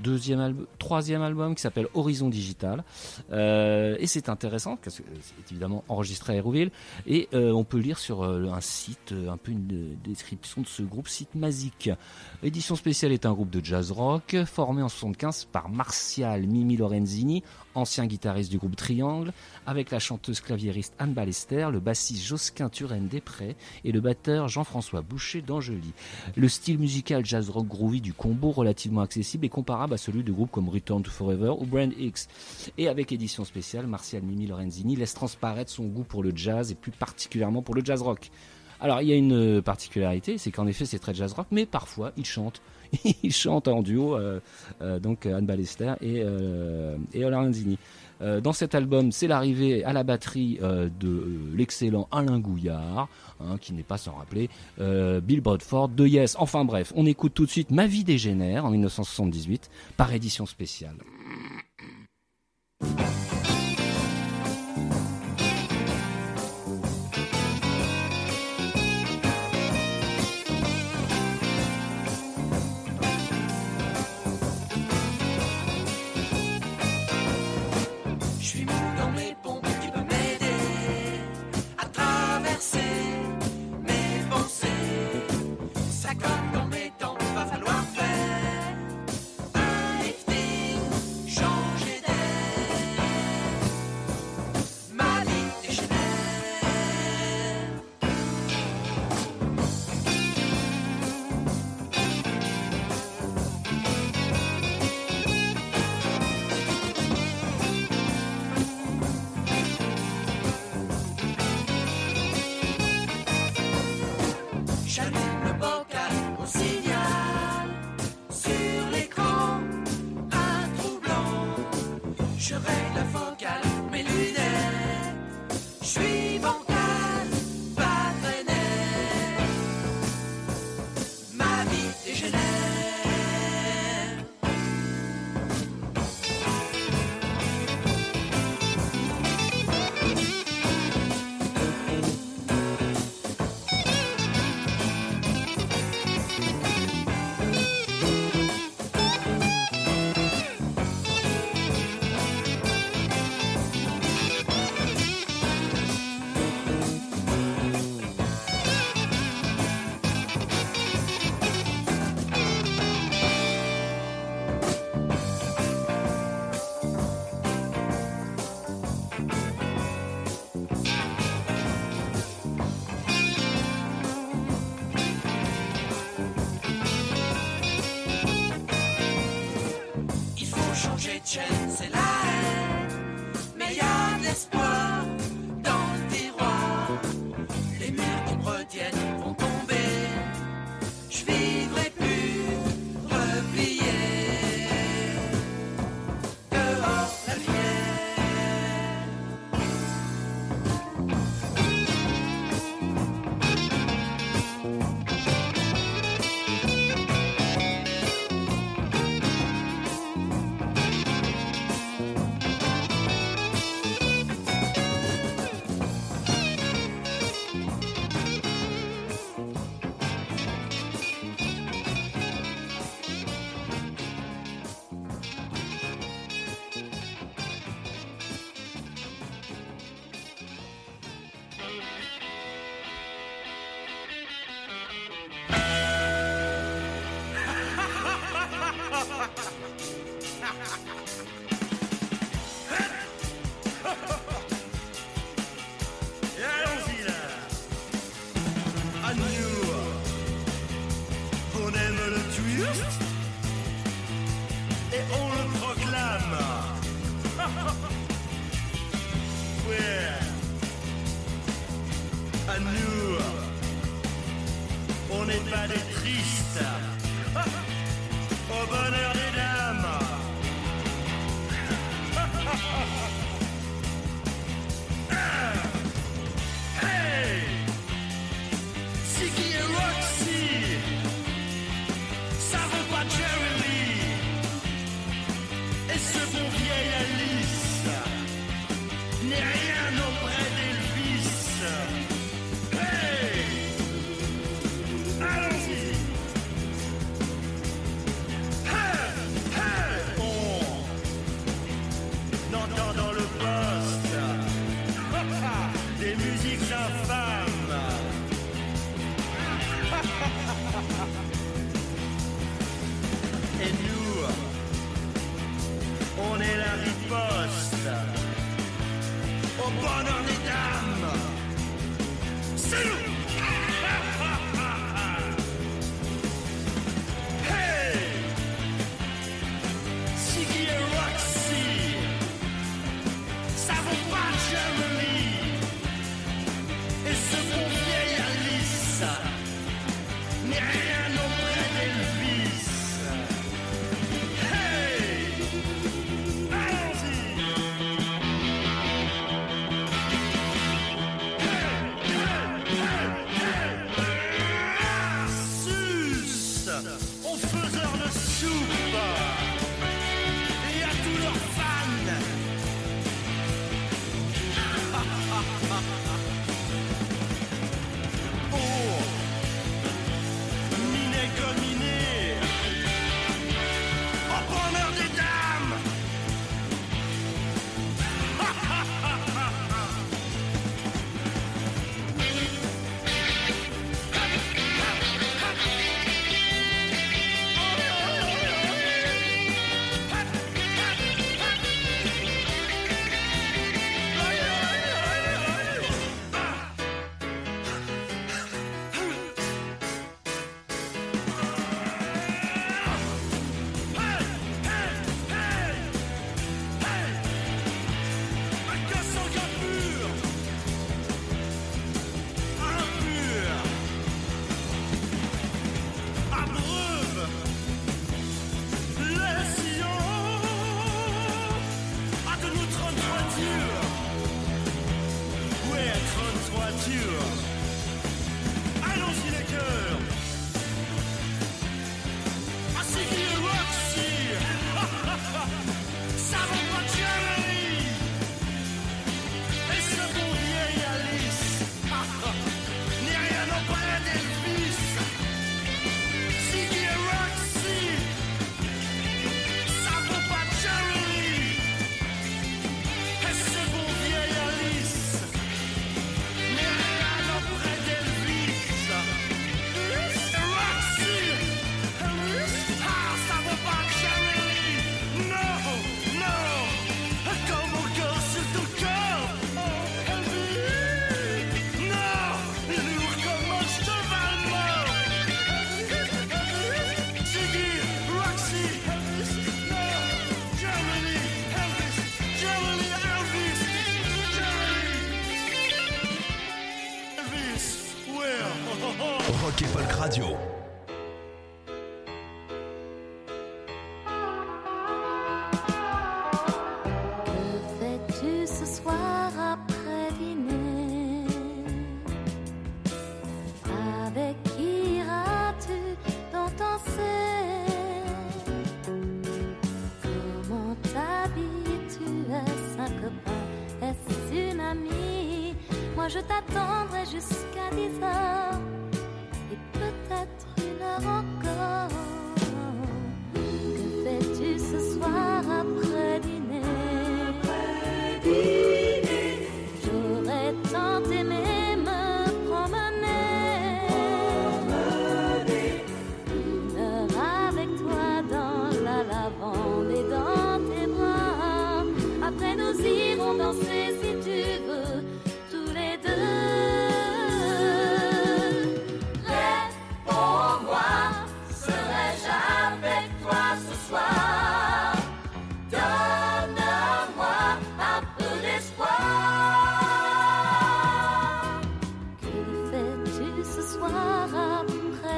deuxième 0.01 0.39
album, 0.39 0.65
troisième 0.79 1.21
album 1.21 1.55
qui 1.55 1.61
s'appelle 1.61 1.87
Horizon 1.93 2.29
Digital. 2.29 2.83
Euh, 3.31 3.95
et 3.99 4.07
c'est 4.07 4.29
intéressant 4.29 4.77
parce 4.77 4.97
que 4.97 5.03
c'est 5.21 5.51
évidemment 5.51 5.83
enregistré 5.87 6.33
à 6.33 6.35
Hérouville 6.37 6.71
et 7.05 7.29
euh, 7.33 7.51
on 7.51 7.63
peut 7.63 7.77
lire 7.77 7.99
sur 7.99 8.23
euh, 8.23 8.47
un 8.51 8.61
site 8.61 9.11
euh, 9.11 9.29
un 9.29 9.37
peu 9.37 9.51
une 9.51 9.97
description 10.03 10.61
de 10.61 10.67
ce 10.67 10.83
groupe, 10.83 11.07
site 11.07 11.35
Mazik. 11.35 11.89
Édition 12.41 12.75
spéciale 12.75 13.11
est 13.11 13.25
un 13.25 13.33
groupe 13.33 13.49
de 13.49 13.63
jazz 13.63 13.91
rock 13.91 14.35
formé 14.45 14.81
en 14.81 14.89
75 14.89 15.45
par 15.45 15.69
Martial 15.69 16.45
Mimi 16.47 16.77
Lorenzini, 16.77 17.43
ancien 17.75 18.05
guitariste 18.05 18.51
du 18.51 18.57
groupe 18.57 18.75
Triangle, 18.75 19.33
avec 19.65 19.91
la 19.91 19.99
chanteuse 19.99 20.41
claviériste 20.41 20.93
Anne 20.99 21.13
Ballester, 21.13 21.69
le 21.71 21.79
bassiste 21.79 22.23
Josquin 22.23 22.69
Turenne 22.69 23.07
Després 23.07 23.55
et 23.83 23.91
le 23.91 24.01
batteur 24.01 24.47
Jean-François 24.47 25.01
Boucher 25.01 25.41
d'Angely. 25.41 25.93
Le 26.35 26.47
style 26.49 26.79
musical 26.79 27.25
jazz 27.25 27.49
rock 27.49 27.67
groovy 27.67 28.01
du 28.01 28.13
combo 28.13 28.51
relativement 28.51 29.01
accessible 29.01 29.45
est 29.45 29.49
comparable 29.49 29.93
à 29.93 29.97
celui 29.97 30.23
de 30.23 30.31
groupes 30.31 30.51
comme 30.51 30.69
Return 30.69 31.03
to 31.03 31.11
Forever 31.11 31.53
ou 31.59 31.65
Brand 31.65 31.93
X. 31.97 32.27
Et 32.77 32.87
avec 32.87 33.11
édition 33.11 33.45
spéciale, 33.45 33.87
Martial 33.87 34.23
Mimi 34.23 34.47
Lorenzini 34.47 34.95
laisse 34.95 35.13
transparaître 35.13 35.71
son 35.71 35.85
goût 35.85 36.03
pour 36.03 36.23
le 36.23 36.31
jazz 36.35 36.71
et 36.71 36.75
plus 36.75 36.91
particulièrement 36.91 37.61
pour 37.61 37.75
le 37.75 37.83
jazz 37.83 38.01
rock. 38.01 38.31
Alors 38.83 39.01
il 39.01 39.07
y 39.07 39.13
a 39.13 39.15
une 39.15 39.57
euh, 39.57 39.61
particularité, 39.61 40.37
c'est 40.37 40.51
qu'en 40.51 40.67
effet 40.67 40.85
c'est 40.85 40.99
très 40.99 41.15
jazz 41.15 41.33
rock, 41.33 41.47
mais 41.49 41.65
parfois 41.65 42.11
il 42.17 42.25
chante. 42.25 42.61
il 43.23 43.33
chante 43.33 43.67
en 43.67 43.81
duo, 43.81 44.15
euh, 44.15 44.39
euh, 44.81 44.99
donc 44.99 45.25
Anne 45.25 45.45
Ballester 45.45 45.93
et, 46.01 46.21
euh, 46.23 46.97
et 47.13 47.23
dans 48.41 48.53
cet 48.53 48.73
album, 48.73 49.11
c'est 49.11 49.27
l'arrivée 49.27 49.83
à 49.83 49.91
la 49.91 50.03
batterie 50.03 50.57
de 50.61 51.25
l'excellent 51.53 52.07
Alain 52.09 52.39
Gouillard, 52.39 53.09
hein, 53.41 53.57
qui 53.59 53.73
n'est 53.73 53.83
pas 53.83 53.97
sans 53.97 54.13
rappeler 54.13 54.49
Bill 54.77 55.41
Bradford 55.41 55.89
de 55.89 56.07
Yes. 56.07 56.37
Enfin 56.39 56.63
bref, 56.63 56.93
on 56.95 57.05
écoute 57.05 57.33
tout 57.33 57.45
de 57.45 57.51
suite 57.51 57.69
Ma 57.71 57.85
vie 57.85 58.05
dégénère 58.05 58.63
en 58.63 58.71
1978 58.71 59.69
par 59.97 60.13
édition 60.13 60.45
spéciale. 60.45 60.95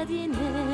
Dîner. 0.08 0.65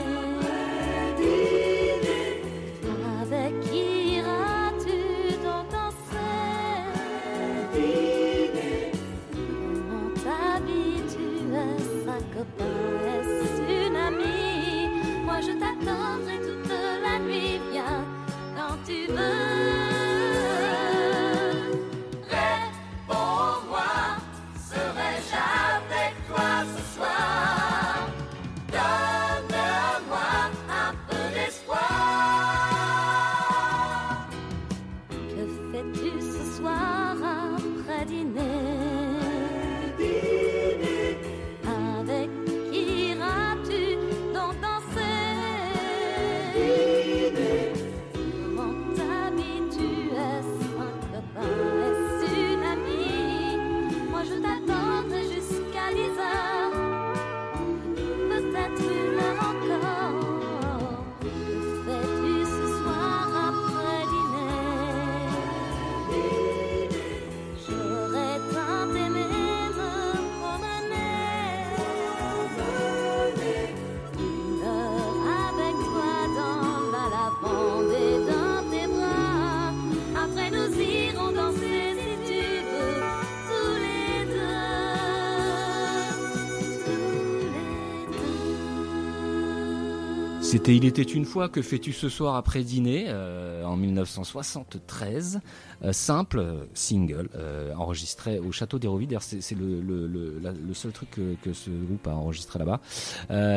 Il 90.69 90.85
était 90.85 91.03
une 91.03 91.25
fois, 91.25 91.49
que 91.49 91.61
fais-tu 91.61 91.93
ce 91.93 92.09
soir 92.09 92.37
après 92.37 92.63
dîner 92.63 93.07
euh, 93.09 93.65
en 93.65 93.77
1973. 93.77 95.41
Euh, 95.85 95.93
simple 95.93 96.39
euh, 96.39 96.65
single 96.73 97.29
enregistré 97.77 98.39
au 98.39 98.53
château 98.53 98.79
d'Hérouville. 98.79 99.09
D'ailleurs, 99.09 99.23
C'est 99.23 99.57
le, 99.57 100.75
seul 100.75 100.93
truc 100.93 101.11
que, 101.11 101.53
ce 101.53 101.71
groupe 101.71 102.07
a 102.07 102.15
enregistré 102.15 102.61
là-bas. 102.61 102.81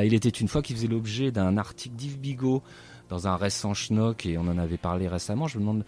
Il 0.04 0.14
était 0.14 0.30
une 0.30 0.48
fois 0.48 0.64
qui 0.64 0.74
faisait 0.74 0.88
l'objet 0.88 1.32
d'un 1.32 1.58
article 1.58 1.96
d'Yves 1.96 2.20
Bigot 2.20 2.64
dans 3.10 3.28
un 3.28 3.36
récent 3.36 3.76
schnock 3.76 4.26
et 4.26 4.38
on 4.40 4.48
en 4.48 4.58
avait 4.58 4.78
parlé 4.78 5.08
récemment. 5.08 5.48
Je 5.48 5.58
me 5.58 5.62
demande. 5.62 5.86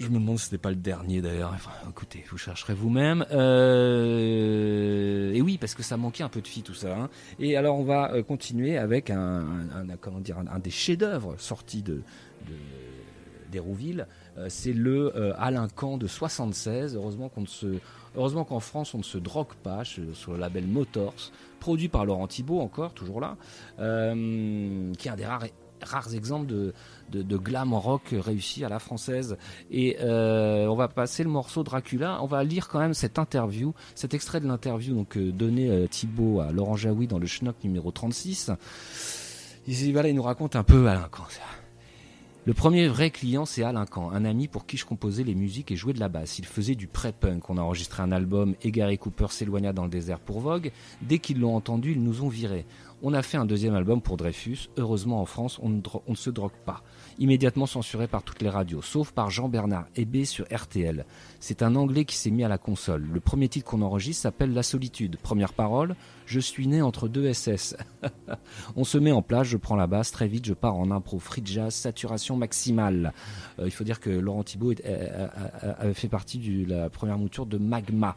Je 0.00 0.08
me 0.08 0.18
demande 0.18 0.38
si 0.38 0.46
c'était 0.46 0.56
pas 0.56 0.70
le 0.70 0.76
dernier 0.76 1.20
d'ailleurs. 1.20 1.52
Enfin, 1.54 1.72
écoutez, 1.90 2.24
vous 2.30 2.38
chercherez 2.38 2.72
vous-même. 2.72 3.26
Euh, 3.32 5.30
et 5.34 5.42
oui, 5.42 5.58
parce 5.58 5.74
que 5.74 5.82
ça 5.82 5.98
manquait 5.98 6.24
un 6.24 6.30
peu 6.30 6.40
de 6.40 6.48
filles 6.48 6.62
tout 6.62 6.72
ça. 6.72 6.96
hein. 6.96 7.10
Et 7.38 7.54
alors 7.54 7.78
on 7.78 7.84
va 7.84 8.10
euh, 8.14 8.22
continuer 8.22 8.78
avec 8.78 9.10
un, 9.10 9.44
comment 10.00 10.20
dire, 10.20 10.38
un, 10.38 10.58
des 10.58 10.70
chefs-d'œuvre 10.70 11.34
sortis 11.36 11.82
de, 11.82 12.00
d'Hérouville. 13.52 14.06
Euh, 14.38 14.46
c'est 14.48 14.72
le 14.72 15.14
euh, 15.16 15.34
Alain 15.36 15.68
Camp 15.68 15.98
de 15.98 16.06
76. 16.06 16.96
Heureusement 16.96 17.28
qu'en 18.44 18.60
France 18.60 18.94
on 18.94 18.98
ne 18.98 19.02
se 19.02 19.18
drogue 19.18 19.54
pas 19.62 19.84
sur, 19.84 20.32
le 20.32 20.38
label 20.38 20.66
Motors, 20.66 21.30
produit 21.58 21.88
par 21.88 22.06
Laurent 22.06 22.26
Thibault 22.26 22.60
encore, 22.60 22.94
toujours 22.94 23.20
là, 23.20 23.36
qui 23.76 23.82
est 23.82 25.10
un 25.10 25.16
des 25.16 25.26
rares 25.26 25.44
rares 25.82 26.14
exemples 26.14 26.46
de, 26.46 26.72
de, 27.10 27.22
de 27.22 27.36
glam 27.36 27.74
rock 27.74 28.12
réussi 28.12 28.64
à 28.64 28.68
la 28.68 28.78
française. 28.78 29.36
Et 29.70 29.96
euh, 30.00 30.66
on 30.66 30.76
va 30.76 30.88
passer 30.88 31.24
le 31.24 31.30
morceau 31.30 31.62
Dracula. 31.62 32.22
On 32.22 32.26
va 32.26 32.44
lire 32.44 32.68
quand 32.68 32.78
même 32.78 32.94
cette 32.94 33.18
interview, 33.18 33.74
cet 33.94 34.14
extrait 34.14 34.40
de 34.40 34.46
l'interview 34.46 34.94
donc 34.94 35.16
euh, 35.16 35.32
donné 35.32 35.68
euh, 35.68 35.86
Thibault 35.86 36.40
à 36.40 36.52
Laurent 36.52 36.76
Jaoui 36.76 37.06
dans 37.06 37.18
le 37.18 37.26
Schnock 37.26 37.56
numéro 37.64 37.90
36. 37.90 38.50
Il, 39.66 39.92
voilà, 39.92 40.08
il 40.08 40.14
nous 40.14 40.22
raconte 40.22 40.56
un 40.56 40.64
peu 40.64 40.88
Alain 40.88 41.08
Camp. 41.10 41.24
Le 42.46 42.54
premier 42.54 42.88
vrai 42.88 43.10
client, 43.10 43.44
c'est 43.44 43.62
Alain 43.62 43.84
Camp, 43.84 44.10
un 44.12 44.24
ami 44.24 44.48
pour 44.48 44.64
qui 44.64 44.78
je 44.78 44.86
composais 44.86 45.24
les 45.24 45.34
musiques 45.34 45.70
et 45.70 45.76
jouais 45.76 45.92
de 45.92 46.00
la 46.00 46.08
basse. 46.08 46.38
Il 46.38 46.46
faisait 46.46 46.74
du 46.74 46.86
pré-punk. 46.86 47.50
On 47.50 47.58
a 47.58 47.60
enregistré 47.60 48.02
un 48.02 48.12
album 48.12 48.54
et 48.62 48.70
Gary 48.70 48.96
Cooper 48.96 49.26
s'éloigna 49.28 49.74
dans 49.74 49.84
le 49.84 49.90
désert 49.90 50.18
pour 50.18 50.40
Vogue. 50.40 50.72
Dès 51.02 51.18
qu'ils 51.18 51.38
l'ont 51.38 51.54
entendu, 51.54 51.92
ils 51.92 52.02
nous 52.02 52.22
ont 52.22 52.28
virés. 52.28 52.64
On 53.02 53.14
a 53.14 53.22
fait 53.22 53.38
un 53.38 53.46
deuxième 53.46 53.74
album 53.74 54.02
pour 54.02 54.18
Dreyfus. 54.18 54.68
Heureusement, 54.76 55.22
en 55.22 55.24
France, 55.24 55.58
on 55.62 55.70
ne, 55.70 56.14
se 56.14 56.28
drogue 56.28 56.52
pas. 56.66 56.82
Immédiatement 57.18 57.64
censuré 57.64 58.06
par 58.06 58.22
toutes 58.22 58.42
les 58.42 58.50
radios, 58.50 58.82
sauf 58.82 59.12
par 59.12 59.30
Jean-Bernard 59.30 59.86
Hébé 59.96 60.26
sur 60.26 60.44
RTL. 60.52 61.06
C'est 61.38 61.62
un 61.62 61.76
Anglais 61.76 62.04
qui 62.04 62.16
s'est 62.16 62.30
mis 62.30 62.44
à 62.44 62.48
la 62.48 62.58
console. 62.58 63.08
Le 63.10 63.20
premier 63.20 63.48
titre 63.48 63.70
qu'on 63.70 63.80
enregistre 63.80 64.22
s'appelle 64.22 64.52
La 64.52 64.62
solitude. 64.62 65.16
Première 65.22 65.54
parole, 65.54 65.96
je 66.26 66.40
suis 66.40 66.66
né 66.66 66.82
entre 66.82 67.08
deux 67.08 67.32
SS. 67.32 67.74
On 68.76 68.84
se 68.84 68.98
met 68.98 69.12
en 69.12 69.22
place, 69.22 69.46
je 69.46 69.56
prends 69.56 69.76
la 69.76 69.86
basse, 69.86 70.12
très 70.12 70.28
vite 70.28 70.44
je 70.44 70.54
pars 70.54 70.76
en 70.76 70.90
impro, 70.90 71.18
free 71.18 71.42
jazz, 71.44 71.74
saturation 71.74 72.36
maximale. 72.36 73.14
Euh, 73.58 73.64
il 73.64 73.70
faut 73.70 73.84
dire 73.84 74.00
que 74.00 74.10
Laurent 74.10 74.44
Thibault 74.44 74.74
avait 75.78 75.94
fait 75.94 76.08
partie 76.08 76.38
de 76.38 76.68
la 76.68 76.90
première 76.90 77.18
mouture 77.18 77.46
de 77.46 77.56
Magma. 77.56 78.14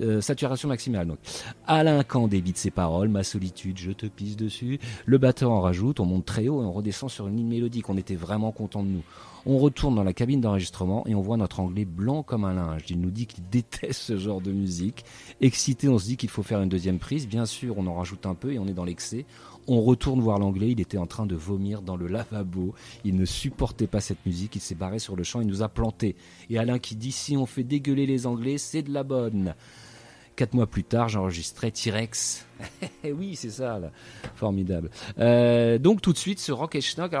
Euh, 0.00 0.20
saturation 0.20 0.68
maximale 0.68 1.06
donc. 1.06 1.18
Alain 1.66 2.02
Camp 2.02 2.28
débite 2.28 2.58
ses 2.58 2.70
paroles, 2.70 3.08
ma 3.08 3.24
solitude, 3.24 3.78
je 3.78 3.92
te 3.92 4.06
pisse 4.06 4.36
dessus. 4.36 4.78
Le 5.06 5.18
batteur 5.18 5.50
en 5.50 5.60
rajoute, 5.60 6.00
on 6.00 6.06
monte 6.06 6.24
très 6.24 6.48
haut 6.48 6.62
et 6.62 6.64
on 6.66 6.72
redescend 6.72 7.10
sur 7.10 7.26
une 7.28 7.36
ligne 7.36 7.48
mélodique. 7.48 7.88
On 7.88 7.96
était 7.96 8.14
vraiment 8.14 8.52
content 8.52 8.82
de 8.82 8.88
nous. 8.88 9.02
On 9.46 9.58
retourne 9.58 9.94
dans 9.94 10.04
la 10.04 10.12
cabine 10.12 10.40
d'enregistrement 10.40 11.06
et 11.06 11.14
on 11.14 11.22
voit 11.22 11.38
notre 11.38 11.60
anglais 11.60 11.86
blanc 11.86 12.22
comme 12.22 12.44
un 12.44 12.54
linge. 12.54 12.84
Il 12.90 13.00
nous 13.00 13.10
dit 13.10 13.26
qu'il 13.26 13.44
déteste 13.50 14.00
ce 14.00 14.18
genre 14.18 14.40
de 14.40 14.52
musique. 14.52 15.04
Excité, 15.40 15.88
on 15.88 15.98
se 15.98 16.04
dit 16.04 16.16
qu'il 16.16 16.28
faut 16.28 16.42
faire 16.42 16.60
une 16.60 16.68
deuxième 16.68 16.98
prise. 16.98 17.26
Bien 17.26 17.46
sûr, 17.46 17.76
on 17.78 17.86
en 17.86 17.94
rajoute 17.94 18.26
un 18.26 18.34
peu 18.34 18.52
et 18.52 18.58
on 18.58 18.66
est 18.66 18.74
dans 18.74 18.84
l'excès. 18.84 19.24
On 19.72 19.80
retourne 19.82 20.20
voir 20.20 20.40
l'anglais, 20.40 20.72
il 20.72 20.80
était 20.80 20.98
en 20.98 21.06
train 21.06 21.26
de 21.26 21.36
vomir 21.36 21.80
dans 21.80 21.96
le 21.96 22.08
lavabo. 22.08 22.74
Il 23.04 23.14
ne 23.14 23.24
supportait 23.24 23.86
pas 23.86 24.00
cette 24.00 24.26
musique, 24.26 24.56
il 24.56 24.60
s'est 24.60 24.74
barré 24.74 24.98
sur 24.98 25.14
le 25.14 25.22
champ, 25.22 25.40
il 25.40 25.46
nous 25.46 25.62
a 25.62 25.68
planté. 25.68 26.16
Et 26.50 26.58
Alain 26.58 26.80
qui 26.80 26.96
dit 26.96 27.12
si 27.12 27.36
on 27.36 27.46
fait 27.46 27.62
dégueuler 27.62 28.04
les 28.04 28.26
anglais, 28.26 28.58
c'est 28.58 28.82
de 28.82 28.92
la 28.92 29.04
bonne. 29.04 29.54
Quatre 30.34 30.54
mois 30.54 30.66
plus 30.66 30.84
tard, 30.84 31.08
j'enregistrais 31.08 31.70
T-Rex. 31.70 32.46
Eh 33.04 33.12
oui, 33.12 33.36
c'est 33.36 33.50
ça, 33.50 33.80
formidable. 34.34 34.90
Euh, 35.18 35.78
donc 35.78 36.02
tout 36.02 36.12
de 36.12 36.18
suite, 36.18 36.38
ce 36.40 36.50
Rock 36.52 36.74
et 36.74 36.80
Schnock. 36.80 37.12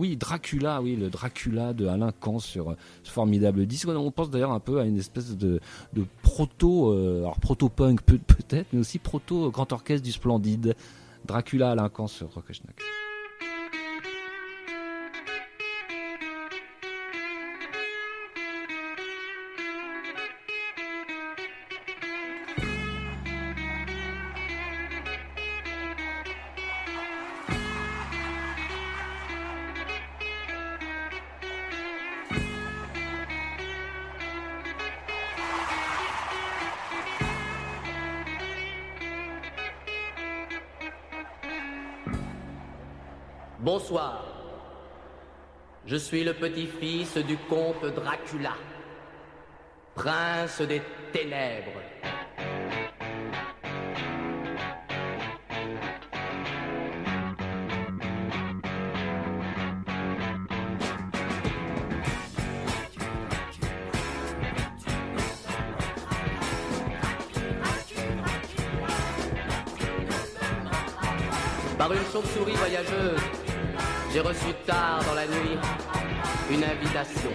Oui, 0.00 0.16
Dracula, 0.16 0.80
oui, 0.82 0.96
le 0.96 1.10
Dracula 1.10 1.72
de 1.72 1.86
Alain 1.86 2.10
Camp 2.12 2.38
sur 2.38 2.74
ce 3.02 3.10
formidable 3.12 3.66
disque. 3.66 3.88
On 3.88 4.10
pense 4.10 4.30
d'ailleurs 4.30 4.52
un 4.52 4.60
peu 4.60 4.80
à 4.80 4.84
une 4.84 4.98
espèce 4.98 5.36
de, 5.36 5.60
proto, 6.22 6.92
euh, 6.92 7.18
alors 7.20 7.38
proto-punk 7.38 8.00
peut- 8.02 8.18
peut-être, 8.18 8.68
mais 8.72 8.80
aussi 8.80 8.98
proto 8.98 9.50
grand 9.50 9.70
orchestre 9.72 10.04
du 10.04 10.12
Splendide. 10.12 10.74
Dracula 11.24 11.74
Camp 11.88 12.06
sur 12.06 12.32
Rock 12.34 12.50
Bonsoir. 43.64 44.26
Je 45.86 45.96
suis 45.96 46.22
le 46.22 46.34
petit-fils 46.34 47.16
du 47.16 47.38
comte 47.48 47.82
Dracula, 47.94 48.52
prince 49.94 50.60
des 50.60 50.82
ténèbres. 51.14 51.80
par 71.76 71.92
une 71.92 72.04
chauve-souris 72.12 72.54
voyageuse, 72.54 73.20
reçu 74.24 74.54
tard 74.66 75.00
dans 75.06 75.14
la 75.14 75.26
nuit 75.26 75.58
une 76.50 76.64
invitation, 76.64 77.30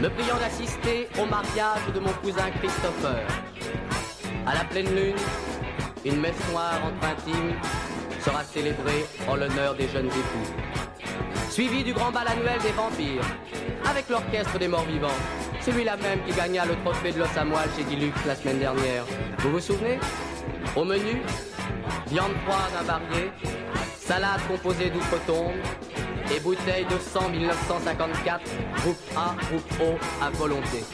me 0.00 0.08
priant 0.08 0.36
d'assister 0.36 1.08
au 1.20 1.26
mariage 1.26 1.82
de 1.92 1.98
mon 1.98 2.12
cousin 2.22 2.48
Christopher. 2.60 3.26
À 4.46 4.54
la 4.54 4.64
pleine 4.64 4.94
lune, 4.94 5.16
une 6.04 6.20
messe 6.20 6.38
noire 6.52 6.80
entre 6.84 7.04
intimes 7.08 7.54
sera 8.20 8.44
célébrée 8.44 9.04
en 9.28 9.34
l'honneur 9.34 9.74
des 9.74 9.88
jeunes 9.88 10.06
époux. 10.06 10.48
Suivi 11.50 11.82
du 11.82 11.92
grand 11.92 12.12
bal 12.12 12.28
annuel 12.28 12.60
des 12.62 12.72
vampires, 12.72 13.24
avec 13.88 14.08
l'orchestre 14.08 14.58
des 14.58 14.68
morts 14.68 14.84
vivants. 14.84 15.20
Celui-là 15.60 15.96
même 15.96 16.20
qui 16.24 16.32
gagna 16.32 16.66
le 16.66 16.76
trophée 16.84 17.10
de 17.10 17.18
l'os 17.18 17.34
moelle 17.44 17.70
chez 17.76 17.84
Dilux 17.84 18.14
la 18.26 18.36
semaine 18.36 18.58
dernière. 18.60 19.04
Vous 19.38 19.50
vous 19.50 19.60
souvenez? 19.60 19.98
Au 20.76 20.84
menu, 20.84 21.22
viande 22.08 22.32
froide 22.44 22.72
invariée, 22.80 23.30
salade 24.06 24.40
composée 24.46 24.90
d'outre-tombe 24.90 25.54
et 26.34 26.40
bouteille 26.40 26.84
de 26.84 26.98
sang 26.98 27.28
1954, 27.30 28.42
groupe 28.76 28.96
A, 29.16 29.34
groupe 29.46 29.72
O 29.80 30.24
à 30.24 30.30
volonté. 30.30 30.84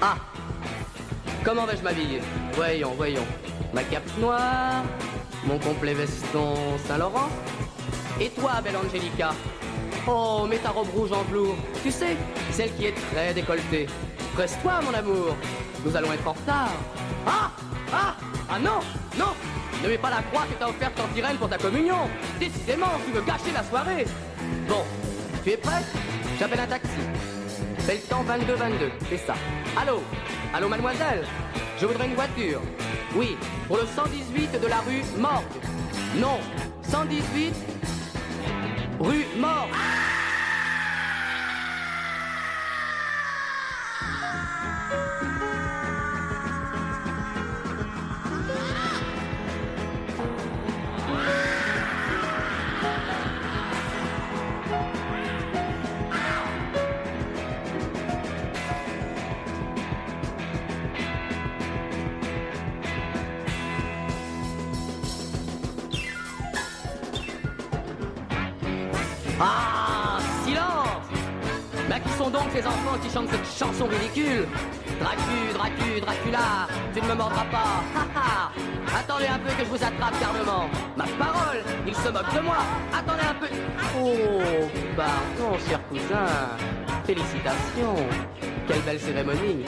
Ah 0.00 0.16
Comment 1.42 1.64
vais-je 1.64 1.82
m'habiller? 1.82 2.20
Voyons, 2.54 2.92
voyons. 2.96 3.26
Ma 3.72 3.82
cape 3.84 4.08
noire, 4.18 4.82
mon 5.46 5.58
complet 5.58 5.94
veston 5.94 6.54
Saint-Laurent. 6.86 7.28
Et 8.20 8.30
toi, 8.30 8.60
belle 8.62 8.76
Angelica 8.76 9.30
Oh, 10.08 10.46
mets 10.48 10.58
ta 10.58 10.70
robe 10.70 10.88
rouge 10.94 11.12
en 11.12 11.22
velours. 11.22 11.56
Tu 11.82 11.90
sais, 11.90 12.16
celle 12.52 12.72
qui 12.74 12.86
est 12.86 12.94
très 13.12 13.32
décolletée. 13.32 13.86
Presse-toi, 14.34 14.80
mon 14.84 14.94
amour. 14.94 15.36
Nous 15.84 15.96
allons 15.96 16.12
être 16.12 16.26
en 16.26 16.32
retard. 16.32 16.70
Ah 17.26 17.50
Ah 17.92 18.16
Ah 18.50 18.58
non 18.58 18.80
Non 19.18 19.32
Ne 19.82 19.88
mets 19.88 19.98
pas 19.98 20.10
la 20.10 20.22
croix 20.22 20.42
que 20.42 20.54
t'as 20.58 20.68
offerte 20.68 20.98
en 21.00 21.08
Tyrène 21.14 21.36
pour 21.36 21.48
ta 21.48 21.58
communion. 21.58 22.08
Décidément, 22.40 22.92
tu 23.04 23.12
veux 23.12 23.22
gâcher 23.22 23.52
la 23.54 23.62
soirée. 23.62 24.06
Bon, 24.68 24.84
tu 25.44 25.50
es 25.50 25.56
prête 25.56 25.86
J'appelle 26.38 26.60
un 26.60 26.66
taxi. 26.66 26.90
Fais 27.78 27.94
le 27.94 28.00
temps 28.00 28.22
22-22, 28.24 28.90
c'est 29.08 29.16
ça. 29.16 29.34
Allô? 29.80 30.02
Allô, 30.52 30.68
mademoiselle? 30.68 31.24
Je 31.80 31.86
voudrais 31.86 32.06
une 32.06 32.14
voiture. 32.14 32.60
Oui, 33.14 33.36
pour 33.66 33.78
le 33.78 33.86
118 33.86 34.60
de 34.60 34.66
la 34.66 34.80
rue 34.80 35.02
Morgue. 35.18 35.44
Non, 36.16 36.38
118 36.82 37.54
rue 39.00 39.26
Morgue. 39.38 39.70
Ah, 69.40 70.18
silence. 70.44 71.06
Mais 71.88 72.00
qui 72.00 72.08
sont 72.18 72.30
donc 72.30 72.44
ces 72.52 72.66
enfants 72.66 72.98
qui 73.02 73.10
chantent 73.10 73.30
cette 73.30 73.46
chanson 73.46 73.86
ridicule 73.86 74.46
Dracu, 74.98 75.52
Dracu, 75.52 76.00
Dracula, 76.00 76.68
tu 76.94 77.02
ne 77.02 77.08
me 77.08 77.14
mordras 77.14 77.44
pas, 77.44 77.82
Attendez 78.98 79.26
un 79.26 79.38
peu 79.38 79.50
que 79.50 79.64
je 79.64 79.70
vous 79.70 79.84
attrape 79.84 80.18
carnement 80.18 80.70
Ma 80.96 81.04
parole, 81.04 81.62
il 81.86 81.94
se 81.94 82.08
moque 82.08 82.34
de 82.34 82.40
moi. 82.40 82.56
Attendez 82.92 83.22
un 83.28 83.34
peu. 83.34 83.46
Oh, 84.00 84.68
pardon, 84.96 85.58
cher 85.68 85.80
cousin. 85.88 86.26
Félicitations. 87.04 88.06
Quelle 88.66 88.80
belle 88.80 89.00
cérémonie. 89.00 89.64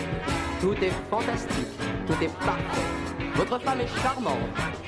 Tout 0.60 0.74
est 0.82 0.92
fantastique, 1.10 1.78
tout 2.06 2.24
est 2.24 2.34
parfait. 2.38 2.88
Votre 3.36 3.58
femme 3.60 3.80
est 3.80 4.02
charmante. 4.02 4.38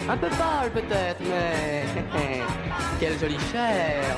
Un 0.09 0.17
peu 0.17 0.29
pâle 0.29 0.71
peut-être, 0.73 1.21
mais... 1.21 1.85
Quelle 3.01 3.19
jolie 3.19 3.39
chair 3.53 4.17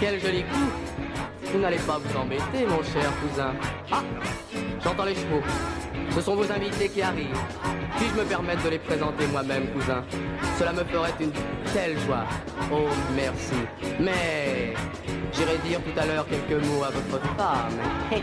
Quel 0.00 0.20
joli 0.20 0.42
cou 0.44 1.50
Vous 1.52 1.58
n'allez 1.58 1.78
pas 1.78 1.98
vous 1.98 2.16
embêter, 2.16 2.66
mon 2.68 2.82
cher 2.84 3.10
cousin. 3.20 3.52
Ah 3.90 4.02
J'entends 4.82 5.04
les 5.04 5.14
chevaux. 5.14 5.42
Ce 6.14 6.20
sont 6.20 6.36
vos 6.36 6.50
invités 6.52 6.88
qui 6.88 7.02
arrivent. 7.02 7.36
Puis-je 7.96 8.14
me 8.14 8.24
permettre 8.24 8.62
de 8.62 8.68
les 8.68 8.78
présenter 8.78 9.26
moi-même, 9.26 9.66
cousin? 9.72 10.04
Cela 10.56 10.72
me 10.72 10.84
ferait 10.84 11.14
une 11.20 11.32
telle 11.72 11.98
joie. 12.00 12.24
Oh, 12.72 12.86
merci. 13.16 13.56
Mais 13.98 14.74
j'irai 15.32 15.58
dire 15.66 15.80
tout 15.82 16.00
à 16.00 16.06
l'heure 16.06 16.26
quelques 16.28 16.64
mots 16.64 16.84
à 16.84 16.90
votre 16.90 17.20
femme. 17.36 17.78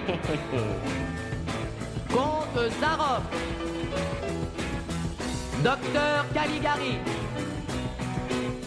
Comte 2.09 2.71
Zaroff 2.79 3.23
Docteur 5.61 6.25
Caligari 6.33 6.99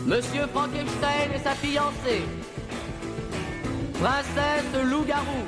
Monsieur 0.04 0.46
Frankenstein 0.52 1.30
et 1.34 1.38
sa 1.38 1.52
fiancée. 1.52 2.24
Princesse 4.00 4.84
Loup-Garou. 4.84 5.44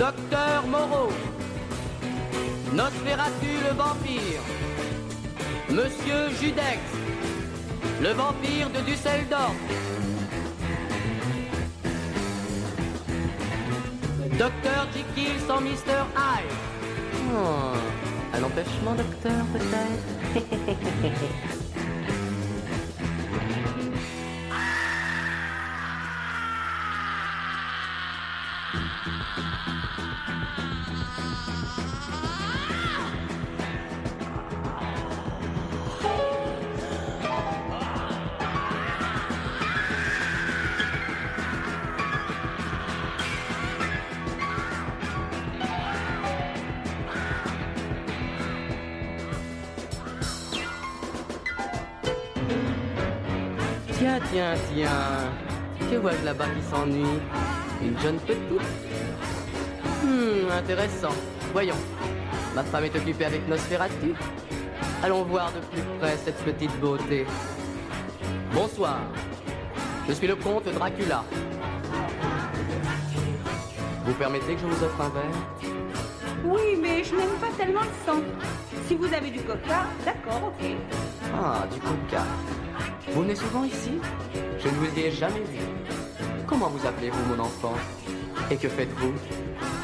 Docteur 0.00 0.66
Moreau. 0.66 1.10
Nosferatu 2.72 3.52
le 3.68 3.74
vampire. 3.76 4.42
Monsieur 5.70 6.28
Judex. 6.40 6.80
Le 8.00 8.08
vampire 8.14 8.68
de 8.70 8.80
Dusseldorf. 8.80 9.54
Docteur 14.36 14.88
Jekyll 14.92 15.38
sans 15.46 15.60
Mr. 15.60 16.02
Hyde. 16.16 16.50
Oh, 17.32 17.76
un 18.34 18.42
empêchement, 18.42 18.94
docteur, 18.96 19.44
peut-être? 19.52 20.82
s'ennuie 56.82 57.20
Une 57.82 57.98
jeune 57.98 58.18
petite 58.18 58.38
Hmm, 60.02 60.50
intéressant. 60.50 61.14
Voyons. 61.52 61.76
Ma 62.56 62.64
femme 62.64 62.84
est 62.84 62.96
occupée 62.96 63.24
avec 63.24 63.48
Nosferatu. 63.48 64.14
Allons 65.02 65.22
voir 65.22 65.52
de 65.52 65.60
plus 65.72 65.82
près 66.00 66.16
cette 66.24 66.38
petite 66.44 66.76
beauté. 66.80 67.24
Bonsoir. 68.52 68.98
Je 70.08 70.12
suis 70.12 70.26
le 70.26 70.34
comte 70.34 70.64
Dracula. 70.74 71.24
Vous 74.04 74.14
permettez 74.14 74.54
que 74.54 74.60
je 74.60 74.66
vous 74.66 74.84
offre 74.84 75.00
un 75.00 75.08
verre? 75.10 75.70
Oui, 76.44 76.78
mais 76.80 77.04
je 77.04 77.14
n'aime 77.14 77.38
pas 77.40 77.50
tellement 77.56 77.82
le 77.82 78.06
sang. 78.12 78.20
Si 78.88 78.96
vous 78.96 79.12
avez 79.14 79.30
du 79.30 79.40
coca, 79.40 79.86
d'accord, 80.04 80.48
ok. 80.48 80.66
Ah, 81.32 81.64
du 81.72 81.78
coca. 81.78 82.24
Vous 83.12 83.22
venez 83.22 83.36
souvent 83.36 83.64
ici? 83.64 83.92
Je 84.58 84.68
ne 84.68 84.74
vous 84.74 84.98
y 84.98 85.02
ai 85.04 85.10
jamais 85.12 85.40
vu. 85.40 85.60
Comment 86.52 86.68
vous 86.68 86.86
appelez-vous, 86.86 87.34
mon 87.34 87.42
enfant? 87.42 87.72
Et 88.50 88.56
que 88.56 88.68
faites-vous? 88.68 89.14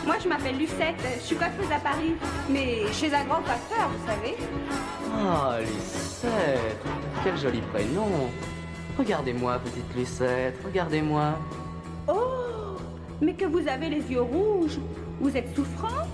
Moi, 0.04 0.16
je 0.22 0.28
m'appelle 0.28 0.58
Lucette. 0.58 1.00
Je 1.18 1.24
suis 1.24 1.34
coiffeuse 1.36 1.72
à 1.74 1.80
Paris. 1.80 2.12
Mais 2.50 2.92
chez 2.92 3.06
un 3.14 3.24
grand 3.24 3.40
coiffeur, 3.40 3.88
vous 3.88 4.06
savez. 4.06 4.36
Ah, 5.14 5.56
Lucette 5.60 6.76
Quel 7.24 7.38
joli 7.38 7.62
prénom 7.72 8.28
Regardez-moi, 8.98 9.58
petite 9.60 9.96
Lucette, 9.96 10.60
regardez-moi. 10.62 11.38
Oh 12.06 12.76
Mais 13.22 13.32
que 13.32 13.46
vous 13.46 13.66
avez 13.66 13.88
les 13.88 14.02
yeux 14.02 14.20
rouges. 14.20 14.78
Vous 15.20 15.34
êtes 15.34 15.56
souffrant 15.56 16.06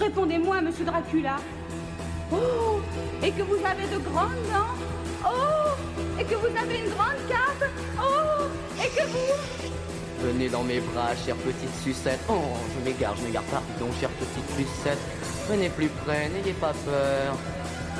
Répondez-moi, 0.00 0.62
monsieur 0.62 0.86
Dracula. 0.86 1.36
Oh 2.32 2.80
Et 3.22 3.32
que 3.32 3.42
vous 3.42 3.60
avez 3.66 3.86
de 3.94 3.98
grandes 4.02 4.30
dents 4.50 5.26
Oh 5.26 6.18
Et 6.18 6.24
que 6.24 6.36
vous 6.36 6.56
avez 6.56 6.78
une 6.78 6.90
grande 6.90 7.20
cape 7.28 7.68
Oh 8.00 8.27
que 8.96 9.04
vous 9.06 9.68
Venez 10.20 10.48
dans 10.48 10.64
mes 10.64 10.80
bras, 10.80 11.14
chère 11.24 11.36
petite 11.36 11.74
sucette. 11.82 12.20
Oh, 12.28 12.34
je 12.74 12.84
m'égare, 12.84 13.14
je 13.16 13.22
m'égare, 13.24 13.44
pardon, 13.44 13.92
chère 14.00 14.10
petite 14.10 14.50
sucette. 14.56 14.98
Venez 15.48 15.68
plus 15.68 15.88
près, 16.04 16.28
n'ayez 16.28 16.54
pas 16.54 16.72
peur. 16.84 17.36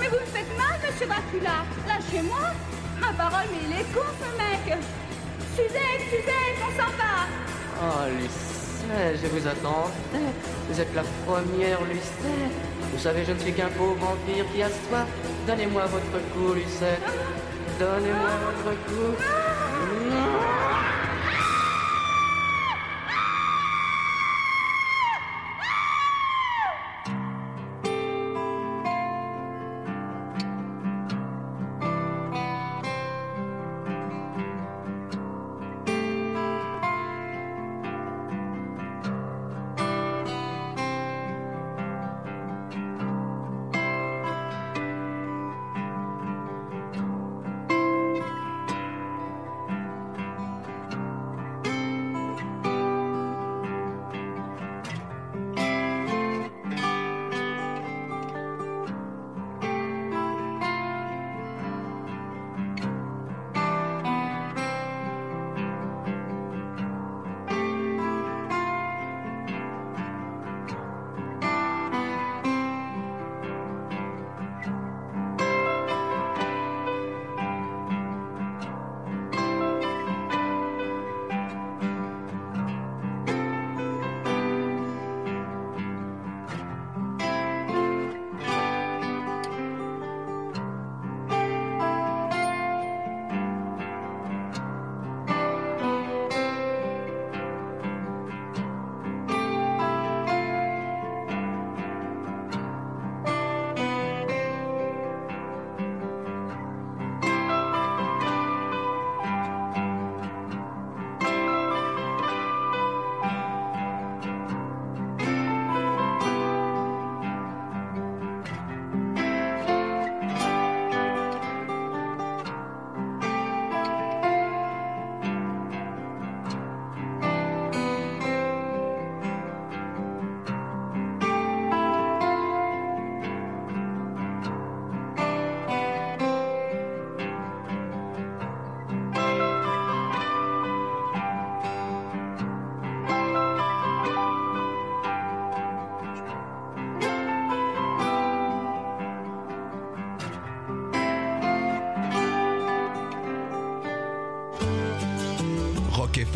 Mais 0.01 0.09
vous 0.09 0.16
me 0.16 0.26
faites 0.26 0.57
mal, 0.57 0.78
monsieur 0.84 1.07
Dracula. 1.07 1.64
Lâchez-moi. 1.86 2.53
Ma 3.01 3.12
parole, 3.12 3.47
mais 3.53 3.68
il 3.68 3.72
est 3.80 3.95
con 3.95 4.09
ce 4.18 4.28
mec. 4.36 4.78
Suzette, 5.55 6.03
Suzette, 6.11 6.59
on 6.66 6.70
s'en 6.76 6.91
va. 6.99 7.14
Oh, 7.80 8.11
Lucette, 8.18 9.20
je 9.22 9.28
vous 9.28 9.47
attendais. 9.47 10.32
Vous 10.68 10.80
êtes 10.80 10.95
la 10.95 11.05
première, 11.24 11.80
Lucette. 11.84 12.53
Vous 12.93 12.99
savez, 12.99 13.24
je 13.24 13.32
ne 13.32 13.39
suis 13.39 13.53
qu'un 13.53 13.68
pauvre 13.68 13.95
vampire 13.95 14.45
qui 14.53 14.62
a 14.62 14.68
soif. 14.68 15.07
Donnez-moi 15.47 15.86
votre 15.86 16.18
cou, 16.32 16.55
Lucette. 16.55 17.01
Donnez-moi 17.78 18.30
votre 18.45 18.76
cou. 18.86 19.14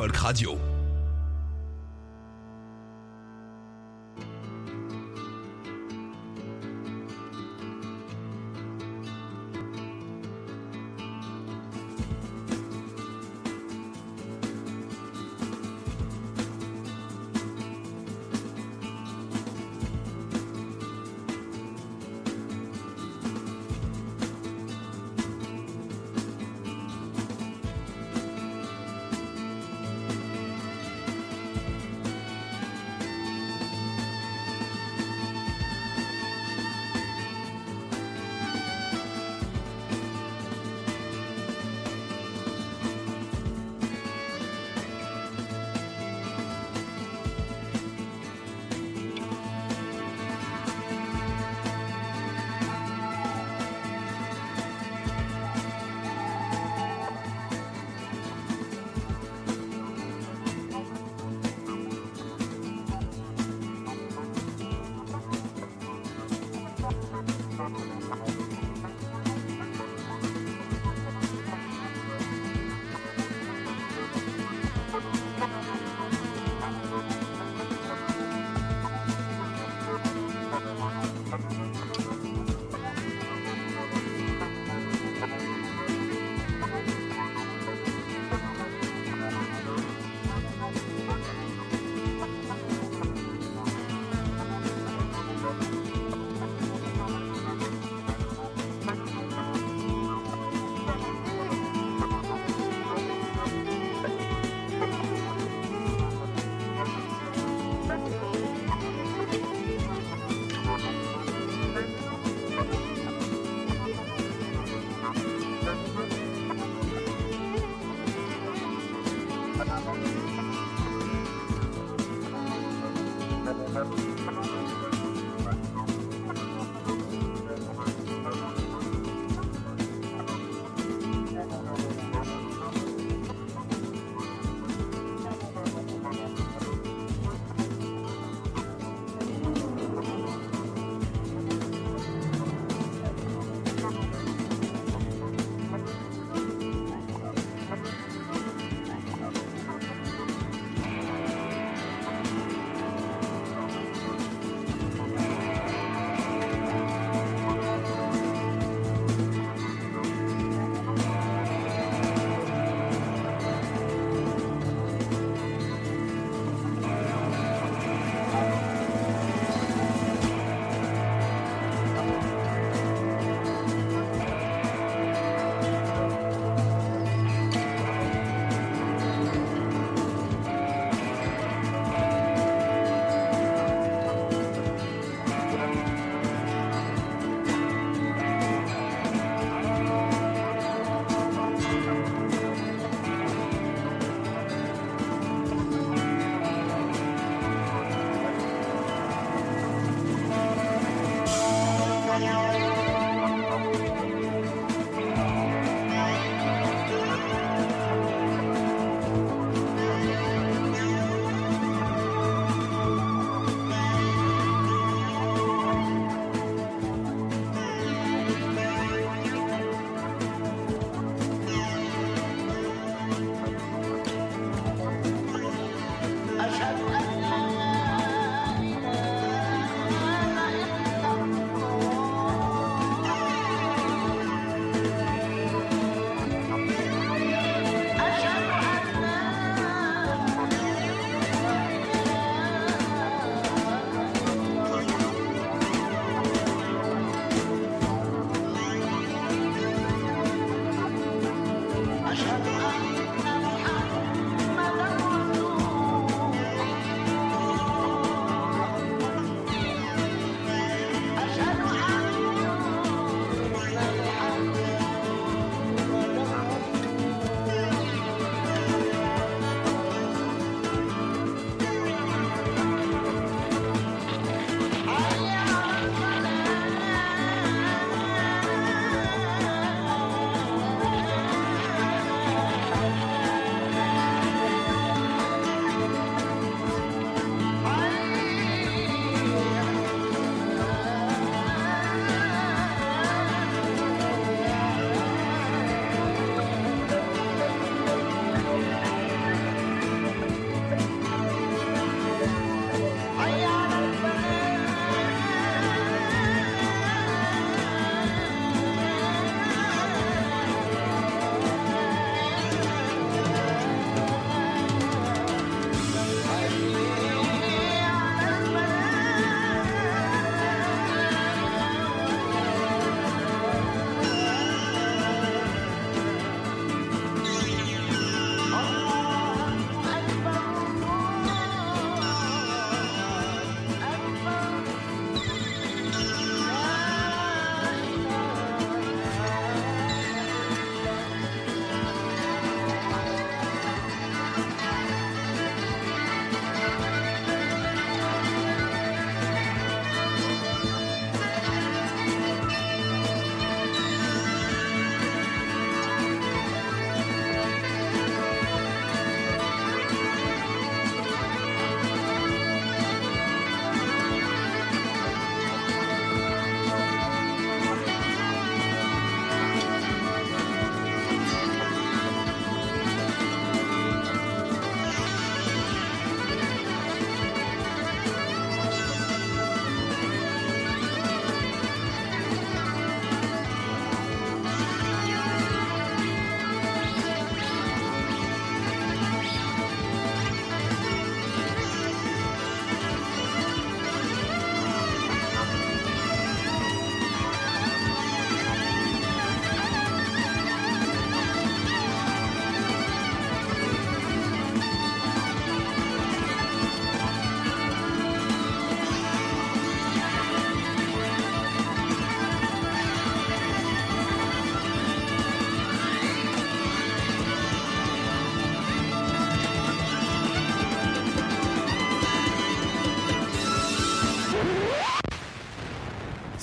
Folk 0.03 0.17
Radio. 0.17 0.72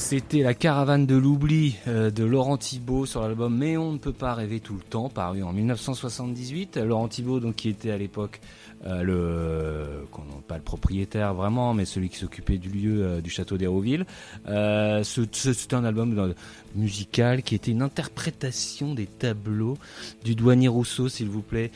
C'était 0.10 0.42
la 0.42 0.56
caravane 0.56 1.06
de 1.06 1.16
l'oubli 1.16 1.76
euh, 1.88 2.10
de 2.10 2.24
Laurent 2.24 2.58
Thibault 2.58 3.06
sur 3.06 3.22
l'album 3.22 3.56
Mais 3.56 3.78
on 3.78 3.92
ne 3.94 4.00
peut 4.00 4.12
pas 4.12 4.34
rêver 4.34 4.60
tout 4.60 4.74
le 4.74 4.82
temps, 4.82 5.08
paru 5.08 5.44
en 5.44 5.54
1978. 5.54 6.78
Laurent 6.78 7.08
Thibault, 7.08 7.40
donc 7.40 7.58
qui 7.58 7.70
était 7.70 7.92
à 7.92 7.98
l'époque 8.00 8.42
euh, 8.88 9.04
le 9.04 10.08
le 10.12 10.39
propriétaire 10.70 11.34
vraiment, 11.34 11.74
mais 11.74 11.84
celui 11.86 12.10
qui 12.10 12.18
s'occupait 12.18 12.60
du 12.60 12.70
lieu 12.70 13.04
euh, 13.04 13.22
du 13.22 13.32
château 13.32 13.58
d'Hérouville. 13.58 14.06
Euh, 14.48 15.04
C'était 15.04 15.74
un 15.74 15.84
album 15.84 16.16
euh, 16.20 16.34
musical 16.76 17.42
qui 17.42 17.56
était 17.56 17.72
une 17.72 17.82
interprétation 17.82 18.94
des 18.94 19.08
tableaux 19.08 19.80
du 20.24 20.36
douanier 20.36 20.68
Rousseau, 20.68 21.10
s'il 21.10 21.28
vous 21.28 21.42
plaît. 21.42 21.72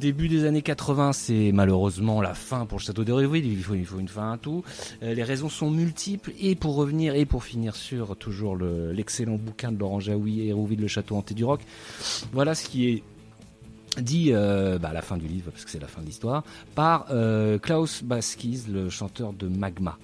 Début 0.00 0.28
des 0.28 0.44
années 0.46 0.62
80, 0.62 1.12
c'est 1.12 1.50
malheureusement 1.52 2.22
la 2.22 2.32
fin 2.32 2.64
pour 2.64 2.78
le 2.78 2.82
château 2.84 3.04
d'Hérouville. 3.04 3.44
Il 3.46 3.62
faut, 3.62 3.74
faut 3.84 3.98
une 3.98 4.08
fin 4.08 4.32
à 4.32 4.38
tout. 4.38 4.64
Les 5.02 5.22
raisons 5.22 5.50
sont 5.50 5.70
multiples 5.70 6.32
et 6.40 6.54
pour 6.54 6.74
revenir 6.76 7.14
et 7.14 7.26
pour 7.26 7.44
finir 7.44 7.76
sur 7.76 8.16
toujours 8.16 8.56
le- 8.56 8.92
l'excellent 8.92 9.36
bouquin 9.36 9.72
de 9.72 9.78
Laurent 9.78 10.00
Jaoui, 10.00 10.48
Hérouville, 10.48 10.80
le 10.80 10.88
château 10.88 11.16
hanté 11.16 11.34
du 11.34 11.44
rock. 11.44 11.60
Voilà 12.32 12.54
ce 12.54 12.66
qui 12.66 12.88
est 12.88 13.02
dit 14.00 14.30
euh, 14.32 14.78
bah, 14.78 14.90
à 14.90 14.92
la 14.92 15.02
fin 15.02 15.16
du 15.16 15.26
livre, 15.26 15.50
parce 15.50 15.64
que 15.64 15.70
c'est 15.70 15.80
la 15.80 15.86
fin 15.86 16.00
de 16.00 16.06
l'histoire, 16.06 16.44
par 16.74 17.06
euh, 17.10 17.58
Klaus 17.58 18.02
Baskies, 18.02 18.64
le 18.70 18.90
chanteur 18.90 19.32
de 19.32 19.48
Magma. 19.48 19.98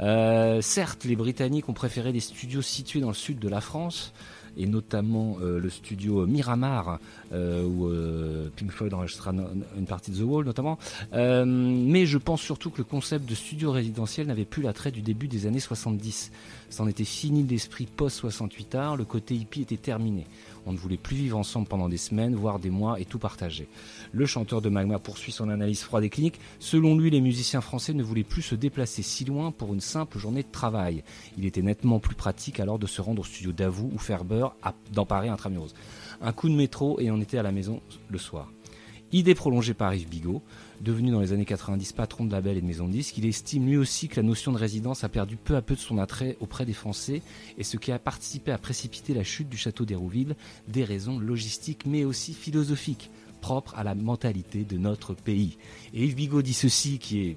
Euh, 0.00 0.60
certes, 0.60 1.04
les 1.04 1.16
Britanniques 1.16 1.68
ont 1.68 1.74
préféré 1.74 2.12
des 2.12 2.20
studios 2.20 2.62
situés 2.62 3.00
dans 3.00 3.08
le 3.08 3.14
sud 3.14 3.38
de 3.38 3.48
la 3.48 3.60
France, 3.60 4.12
et 4.56 4.66
notamment 4.66 5.36
euh, 5.40 5.58
le 5.58 5.70
studio 5.70 6.26
Miramar, 6.26 6.98
euh, 7.32 7.64
où 7.64 7.86
euh, 7.86 8.48
Pink 8.56 8.70
Floyd 8.70 8.92
enregistra 8.94 9.32
une 9.32 9.86
partie 9.86 10.10
de 10.10 10.18
The 10.18 10.24
Wall 10.24 10.44
notamment. 10.44 10.78
Mais 11.12 12.06
je 12.06 12.18
pense 12.18 12.40
surtout 12.40 12.70
que 12.70 12.78
le 12.78 12.84
concept 12.84 13.28
de 13.28 13.34
studio 13.34 13.72
résidentiel 13.72 14.26
n'avait 14.26 14.44
plus 14.44 14.62
l'attrait 14.62 14.90
du 14.90 15.02
début 15.02 15.28
des 15.28 15.46
années 15.46 15.60
70. 15.60 16.30
C'en 16.72 16.88
était 16.88 17.04
fini 17.04 17.42
l'esprit 17.42 17.84
post-68 17.84 18.76
art, 18.78 18.96
le 18.96 19.04
côté 19.04 19.34
hippie 19.34 19.60
était 19.60 19.76
terminé. 19.76 20.24
On 20.64 20.72
ne 20.72 20.78
voulait 20.78 20.96
plus 20.96 21.16
vivre 21.16 21.36
ensemble 21.36 21.68
pendant 21.68 21.90
des 21.90 21.98
semaines, 21.98 22.34
voire 22.34 22.58
des 22.58 22.70
mois, 22.70 22.98
et 22.98 23.04
tout 23.04 23.18
partager. 23.18 23.68
Le 24.10 24.24
chanteur 24.24 24.62
de 24.62 24.70
Magma 24.70 24.98
poursuit 24.98 25.32
son 25.32 25.50
analyse 25.50 25.82
froide 25.82 26.04
et 26.04 26.08
clinique. 26.08 26.40
Selon 26.60 26.96
lui, 26.96 27.10
les 27.10 27.20
musiciens 27.20 27.60
français 27.60 27.92
ne 27.92 28.02
voulaient 28.02 28.22
plus 28.24 28.40
se 28.40 28.54
déplacer 28.54 29.02
si 29.02 29.26
loin 29.26 29.50
pour 29.50 29.74
une 29.74 29.82
simple 29.82 30.18
journée 30.18 30.44
de 30.44 30.50
travail. 30.50 31.04
Il 31.36 31.44
était 31.44 31.60
nettement 31.60 31.98
plus 31.98 32.14
pratique 32.14 32.58
alors 32.58 32.78
de 32.78 32.86
se 32.86 33.02
rendre 33.02 33.20
au 33.20 33.24
studio 33.24 33.52
d'Avou 33.52 33.92
ou 33.92 34.12
à- 34.62 34.74
dans 34.94 35.04
Paris 35.04 35.28
intramuros. 35.28 35.74
Un 36.22 36.32
coup 36.32 36.48
de 36.48 36.54
métro 36.54 36.98
et 37.00 37.10
on 37.10 37.20
était 37.20 37.36
à 37.36 37.42
la 37.42 37.52
maison 37.52 37.82
le 38.08 38.16
soir. 38.16 38.50
Idée 39.12 39.34
prolongée 39.34 39.74
par 39.74 39.94
Yves 39.94 40.08
Bigot, 40.08 40.40
devenu 40.82 41.10
dans 41.10 41.20
les 41.20 41.32
années 41.32 41.44
90 41.44 41.92
patron 41.92 42.24
de 42.24 42.32
label 42.32 42.56
et 42.56 42.60
de 42.60 42.66
maison 42.66 42.88
de 42.88 42.92
il 42.92 43.26
estime 43.26 43.66
lui 43.66 43.76
aussi 43.76 44.08
que 44.08 44.16
la 44.16 44.26
notion 44.26 44.52
de 44.52 44.58
résidence 44.58 45.04
a 45.04 45.08
perdu 45.08 45.36
peu 45.36 45.56
à 45.56 45.62
peu 45.62 45.74
de 45.74 45.80
son 45.80 45.98
attrait 45.98 46.36
auprès 46.40 46.66
des 46.66 46.72
Français 46.72 47.22
et 47.56 47.64
ce 47.64 47.76
qui 47.76 47.92
a 47.92 47.98
participé 47.98 48.50
à 48.52 48.58
précipiter 48.58 49.14
la 49.14 49.24
chute 49.24 49.48
du 49.48 49.56
château 49.56 49.84
d'Hérouville, 49.84 50.34
des 50.68 50.84
raisons 50.84 51.18
logistiques 51.18 51.86
mais 51.86 52.04
aussi 52.04 52.34
philosophiques, 52.34 53.10
propres 53.40 53.74
à 53.76 53.84
la 53.84 53.94
mentalité 53.94 54.64
de 54.64 54.76
notre 54.76 55.14
pays. 55.14 55.56
Et 55.94 56.04
Yves 56.04 56.16
Bigot 56.16 56.42
dit 56.42 56.54
ceci 56.54 56.98
qui 56.98 57.20
est 57.20 57.36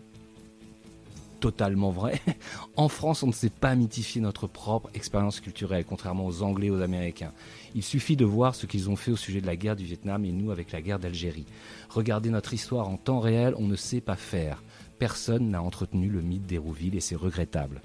totalement 1.45 1.91
vrai. 1.91 2.21
En 2.75 2.89
France, 2.89 3.21
on 3.21 3.27
ne 3.27 3.31
sait 3.31 3.51
pas 3.51 3.75
mythifier 3.75 4.19
notre 4.19 4.47
propre 4.47 4.89
expérience 4.95 5.39
culturelle, 5.39 5.85
contrairement 5.87 6.25
aux 6.25 6.41
Anglais 6.41 6.67
et 6.67 6.71
aux 6.71 6.81
Américains. 6.81 7.31
Il 7.75 7.83
suffit 7.83 8.15
de 8.15 8.25
voir 8.25 8.55
ce 8.55 8.65
qu'ils 8.65 8.89
ont 8.89 8.95
fait 8.95 9.11
au 9.11 9.15
sujet 9.15 9.41
de 9.41 9.45
la 9.45 9.55
guerre 9.55 9.75
du 9.75 9.85
Vietnam 9.85 10.25
et 10.25 10.31
nous 10.31 10.49
avec 10.49 10.71
la 10.71 10.81
guerre 10.81 10.97
d'Algérie. 10.97 11.45
Regardez 11.89 12.31
notre 12.31 12.53
histoire 12.55 12.89
en 12.89 12.97
temps 12.97 13.19
réel, 13.19 13.53
on 13.59 13.67
ne 13.67 13.75
sait 13.75 14.01
pas 14.01 14.15
faire. 14.15 14.63
Personne 14.97 15.51
n'a 15.51 15.61
entretenu 15.61 16.09
le 16.09 16.21
mythe 16.21 16.47
d'Hérouville 16.47 16.95
et 16.95 16.99
c'est 16.99 17.15
regrettable. 17.15 17.81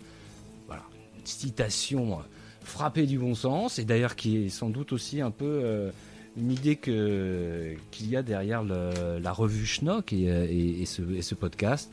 Voilà, 0.67 0.85
citation 1.25 2.15
euh, 2.15 2.23
frappée 2.63 3.07
du 3.07 3.19
bon 3.19 3.35
sens 3.35 3.79
et 3.79 3.85
d'ailleurs 3.85 4.17
qui 4.17 4.39
est 4.39 4.49
sans 4.49 4.71
doute 4.71 4.93
aussi 4.93 5.21
un 5.21 5.31
peu 5.31 5.61
euh, 5.63 5.91
une 6.37 6.51
idée 6.51 6.77
qu'il 6.77 8.09
y 8.09 8.17
a 8.17 8.23
derrière 8.23 8.63
la 8.65 9.33
revue 9.33 9.67
Schnock 9.67 10.15
et, 10.15 10.29
euh, 10.31 10.85
ce 10.87 11.35
podcast 11.35 11.91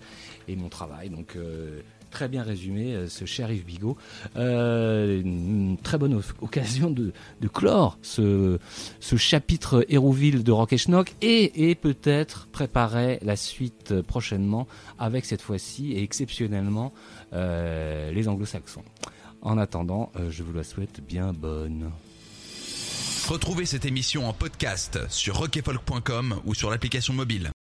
et 0.47 0.55
mon 0.55 0.69
travail. 0.69 1.09
Donc 1.09 1.35
euh, 1.35 1.81
très 2.11 2.27
bien 2.27 2.43
résumé, 2.43 2.93
euh, 2.93 3.07
ce 3.07 3.25
cher 3.25 3.51
Yves 3.51 3.65
Bigot. 3.65 3.97
Euh, 4.35 5.21
une 5.21 5.77
très 5.81 5.97
bonne 5.97 6.21
occasion 6.41 6.89
de, 6.89 7.11
de 7.41 7.47
clore 7.47 7.97
ce, 8.01 8.59
ce 8.99 9.15
chapitre 9.15 9.85
Hérouville 9.89 10.43
de 10.43 10.51
Rock 10.51 10.73
et 10.73 10.77
Schnock 10.77 11.13
et, 11.21 11.69
et 11.69 11.75
peut-être 11.75 12.47
préparer 12.47 13.19
la 13.21 13.35
suite 13.35 14.01
prochainement 14.01 14.67
avec 14.99 15.25
cette 15.25 15.41
fois-ci 15.41 15.93
et 15.93 16.03
exceptionnellement 16.03 16.93
euh, 17.33 18.11
les 18.11 18.27
anglo-saxons. 18.27 18.83
En 19.41 19.57
attendant, 19.57 20.11
euh, 20.15 20.31
je 20.31 20.43
vous 20.43 20.53
la 20.53 20.63
souhaite 20.63 21.01
bien 21.07 21.33
bonne. 21.33 21.91
Retrouvez 23.27 23.65
cette 23.65 23.85
émission 23.85 24.27
en 24.27 24.33
podcast 24.33 24.99
sur 25.09 25.37
rockefolk.com 25.37 26.41
ou 26.45 26.55
sur 26.55 26.69
l'application 26.69 27.13
mobile. 27.13 27.51